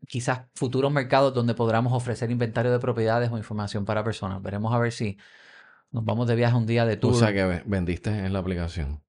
quizás 0.07 0.43
futuros 0.55 0.93
mercados 0.93 1.35
donde 1.35 1.55
podamos 1.55 1.93
ofrecer 1.93 2.31
inventario 2.31 2.71
de 2.71 2.79
propiedades 2.79 3.31
o 3.33 3.37
información 3.39 3.85
para 3.85 4.05
personas. 4.05 4.41
Veremos 4.41 4.73
a 4.73 4.79
ver 4.79 4.93
si 4.93 5.19
nos 5.91 6.05
vamos 6.05 6.29
de 6.29 6.37
viaje 6.37 6.57
un 6.57 6.67
día 6.67 6.87
de 6.87 6.97
tour. 6.97 7.13
O 7.13 7.17
sea 7.17 7.33
que 7.33 7.45
ve- 7.45 7.63
vendiste 7.67 8.11
en 8.11 8.33
la 8.33 8.39
aplicación. 8.39 9.03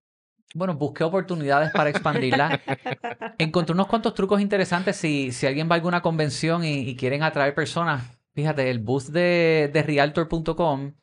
Bueno, 0.55 0.75
busqué 0.75 1.03
oportunidades 1.03 1.71
para 1.71 1.89
expandirla. 1.91 2.59
Encontré 3.37 3.73
unos 3.73 3.87
cuantos 3.87 4.13
trucos 4.13 4.41
interesantes 4.41 4.95
si, 4.95 5.31
si 5.31 5.45
alguien 5.47 5.67
va 5.69 5.73
a 5.73 5.75
alguna 5.75 6.01
convención 6.01 6.63
y, 6.63 6.79
y 6.81 6.95
quieren 6.95 7.23
atraer 7.23 7.53
personas. 7.55 8.19
Fíjate, 8.33 8.69
el 8.71 8.79
booth 8.79 9.05
de, 9.09 9.69
de 9.71 9.83
realtor.com 9.83 10.93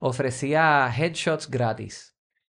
ofrecía 0.00 0.90
headshots 0.94 1.50
gratis 1.50 2.15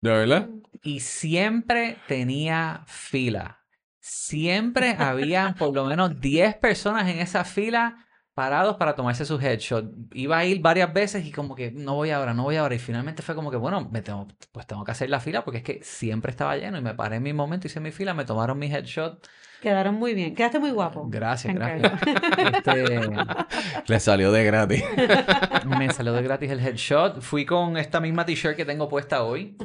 ¿De 0.06 0.12
verdad? 0.12 0.48
y 0.86 1.00
siempre 1.00 1.96
tenía 2.06 2.84
fila. 2.86 3.64
Siempre 3.98 4.94
habían 4.96 5.54
por 5.56 5.74
lo 5.74 5.84
menos 5.84 6.20
10 6.20 6.54
personas 6.58 7.08
en 7.08 7.18
esa 7.18 7.44
fila 7.44 8.05
parados 8.36 8.76
para 8.76 8.94
tomarse 8.94 9.24
su 9.24 9.40
headshot. 9.40 9.90
Iba 10.12 10.36
a 10.36 10.44
ir 10.44 10.60
varias 10.60 10.92
veces 10.92 11.24
y 11.24 11.32
como 11.32 11.54
que 11.54 11.70
no 11.70 11.94
voy 11.94 12.10
ahora, 12.10 12.34
no 12.34 12.42
voy 12.42 12.56
ahora. 12.56 12.74
Y 12.74 12.78
finalmente 12.78 13.22
fue 13.22 13.34
como 13.34 13.50
que, 13.50 13.56
bueno, 13.56 13.88
me 13.90 14.02
tengo, 14.02 14.28
pues 14.52 14.66
tengo 14.66 14.84
que 14.84 14.90
hacer 14.90 15.08
la 15.08 15.20
fila 15.20 15.42
porque 15.42 15.58
es 15.58 15.64
que 15.64 15.80
siempre 15.82 16.32
estaba 16.32 16.54
lleno 16.54 16.76
y 16.76 16.82
me 16.82 16.92
paré 16.92 17.16
en 17.16 17.22
mi 17.22 17.32
momento, 17.32 17.66
hice 17.66 17.80
mi 17.80 17.92
fila, 17.92 18.12
me 18.12 18.26
tomaron 18.26 18.58
mi 18.58 18.66
headshot. 18.66 19.26
quedaron 19.62 19.94
muy 19.94 20.12
bien. 20.12 20.34
Quedaste 20.34 20.58
muy 20.58 20.70
guapo. 20.70 21.08
Gracias, 21.08 21.54
gracias. 21.54 21.92
Este, 22.36 23.00
Le 23.86 24.00
salió 24.00 24.30
de 24.30 24.44
gratis. 24.44 24.84
me 25.64 25.90
salió 25.90 26.12
de 26.12 26.22
gratis 26.22 26.50
el 26.50 26.60
headshot. 26.60 27.22
Fui 27.22 27.46
con 27.46 27.78
esta 27.78 28.00
misma 28.00 28.26
t-shirt 28.26 28.54
que 28.54 28.66
tengo 28.66 28.86
puesta 28.86 29.22
hoy. 29.22 29.56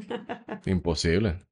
Imposible. 0.65 1.50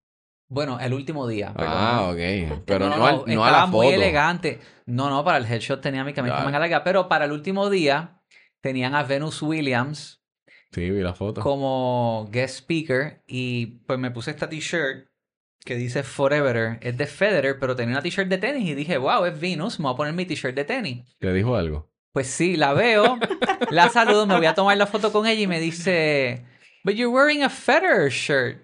Bueno, 0.50 0.80
el 0.80 0.94
último 0.94 1.28
día. 1.28 1.54
Ah, 1.56 2.10
perdóname. 2.12 2.52
ok. 2.54 2.62
Pero 2.66 2.90
no, 2.90 3.06
al- 3.06 3.24
no 3.28 3.46
a 3.46 3.52
la 3.52 3.66
muy 3.68 3.86
foto. 3.88 3.96
elegante. 3.96 4.60
No, 4.88 5.10
no, 5.10 5.24
para 5.24 5.38
el 5.38 5.46
headshot 5.46 5.80
tenía 5.82 6.04
mi 6.04 6.14
camisa 6.14 6.44
manga 6.44 6.58
larga, 6.60 6.84
pero 6.84 7.08
para 7.08 7.26
el 7.26 7.32
último 7.32 7.70
día 7.70 8.20
tenían 8.62 8.96
a 8.96 9.04
Venus 9.04 9.42
Williams 9.44 10.22
Sí, 10.72 10.90
vi 10.90 11.02
la 11.02 11.14
foto. 11.14 11.42
como 11.42 12.28
guest 12.32 12.58
speaker 12.60 13.24
y 13.28 13.66
pues 13.88 13.98
me 14.00 14.12
puse 14.12 14.32
esta 14.32 14.50
t-shirt 14.50 15.08
que 15.64 15.76
dice 15.76 16.02
Forever. 16.04 16.80
Es 16.82 16.98
de 16.98 17.06
Federer, 17.06 17.60
pero 17.60 17.76
tenía 17.76 17.94
una 17.94 18.02
t-shirt 18.02 18.28
de 18.28 18.38
tenis 18.40 18.68
y 18.68 18.74
dije, 18.76 18.98
wow, 18.98 19.26
es 19.26 19.40
Venus, 19.40 19.80
me 19.80 19.84
voy 19.84 19.94
a 19.94 19.98
poner 19.98 20.14
mi 20.14 20.26
t-shirt 20.26 20.56
de 20.56 20.66
tenis. 20.66 21.06
¿Le 21.20 21.32
dijo 21.34 21.56
algo? 21.56 21.92
Pues 22.12 22.28
sí, 22.28 22.56
la 22.58 22.74
veo, 22.74 23.20
la 23.70 23.90
saludo, 23.90 24.26
me 24.26 24.36
voy 24.38 24.48
a 24.48 24.56
tomar 24.56 24.76
la 24.78 24.88
foto 24.88 25.12
con 25.12 25.28
ella 25.28 25.42
y 25.42 25.48
me 25.48 25.60
dice, 25.60 26.44
But 26.84 26.96
you're 26.96 27.14
wearing 27.14 27.44
a 27.44 27.50
Federer 27.50 28.10
shirt. 28.10 28.64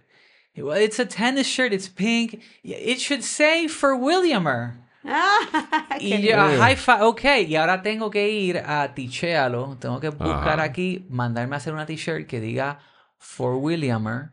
Well, 0.57 0.77
it's 0.77 0.99
a 0.99 1.05
tennis 1.05 1.47
shirt, 1.47 1.73
it's 1.73 1.89
pink. 1.89 2.41
It 2.63 2.99
should 2.99 3.23
say 3.23 3.67
for 3.67 3.95
Williamer. 3.95 4.75
Ah, 5.03 5.87
Y 5.99 6.17
yo, 6.21 6.35
high 6.37 6.75
five, 6.75 7.01
ok, 7.03 7.23
y 7.47 7.55
ahora 7.55 7.81
tengo 7.83 8.09
que 8.09 8.27
ir 8.29 8.57
a 8.57 8.93
Tichealo, 8.95 9.77
tengo 9.79 9.99
que 9.99 10.09
buscar 10.09 10.59
Ajá. 10.59 10.63
aquí, 10.63 11.05
mandarme 11.09 11.55
a 11.55 11.57
hacer 11.57 11.73
una 11.73 11.85
t-shirt 11.85 12.25
que 12.27 12.39
diga 12.39 12.79
for 13.19 13.55
Williamer. 13.55 14.31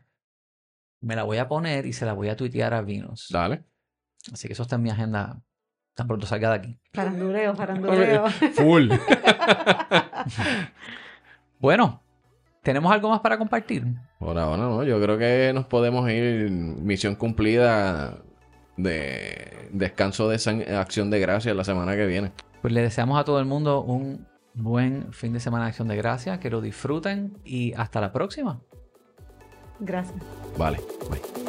Me 1.01 1.15
la 1.15 1.23
voy 1.23 1.37
a 1.37 1.47
poner 1.47 1.85
y 1.85 1.93
se 1.93 2.05
la 2.05 2.13
voy 2.13 2.29
a 2.29 2.35
tuitear 2.35 2.73
a 2.73 2.81
Venus. 2.81 3.27
Dale. 3.29 3.65
Así 4.31 4.47
que 4.47 4.53
eso 4.53 4.63
está 4.63 4.77
en 4.77 4.83
mi 4.83 4.89
agenda 4.89 5.41
tan 5.93 6.07
pronto 6.07 6.25
salga 6.25 6.49
de 6.49 6.55
aquí. 6.55 6.79
Faranduleo, 6.93 7.55
faranduleo. 7.55 8.29
Full. 8.29 8.89
Bueno, 11.59 12.02
¿tenemos 12.63 12.91
algo 12.91 13.09
más 13.09 13.19
para 13.19 13.37
compartir? 13.37 13.85
Por 14.19 14.37
ahora 14.37 14.57
no, 14.63 14.83
yo 14.83 14.99
creo 15.01 15.17
que 15.17 15.51
nos 15.53 15.65
podemos 15.65 16.09
ir 16.09 16.49
misión 16.49 17.15
cumplida 17.15 18.17
de 18.77 19.69
descanso 19.71 20.27
de 20.29 20.39
san- 20.39 20.61
acción 20.75 21.09
de 21.11 21.19
gracias 21.19 21.55
la 21.55 21.63
semana 21.63 21.95
que 21.95 22.05
viene. 22.07 22.31
Pues 22.61 22.73
le 22.73 22.81
deseamos 22.81 23.19
a 23.19 23.23
todo 23.23 23.39
el 23.39 23.45
mundo 23.45 23.81
un 23.83 24.25
buen 24.55 25.11
fin 25.13 25.33
de 25.33 25.39
semana 25.39 25.65
de 25.65 25.69
acción 25.69 25.87
de 25.87 25.95
gracias, 25.97 26.39
que 26.39 26.49
lo 26.49 26.61
disfruten 26.61 27.37
y 27.43 27.73
hasta 27.73 27.99
la 28.01 28.11
próxima. 28.11 28.61
Gracias. 29.79 30.15
Vale, 30.57 30.79
bye. 31.09 31.42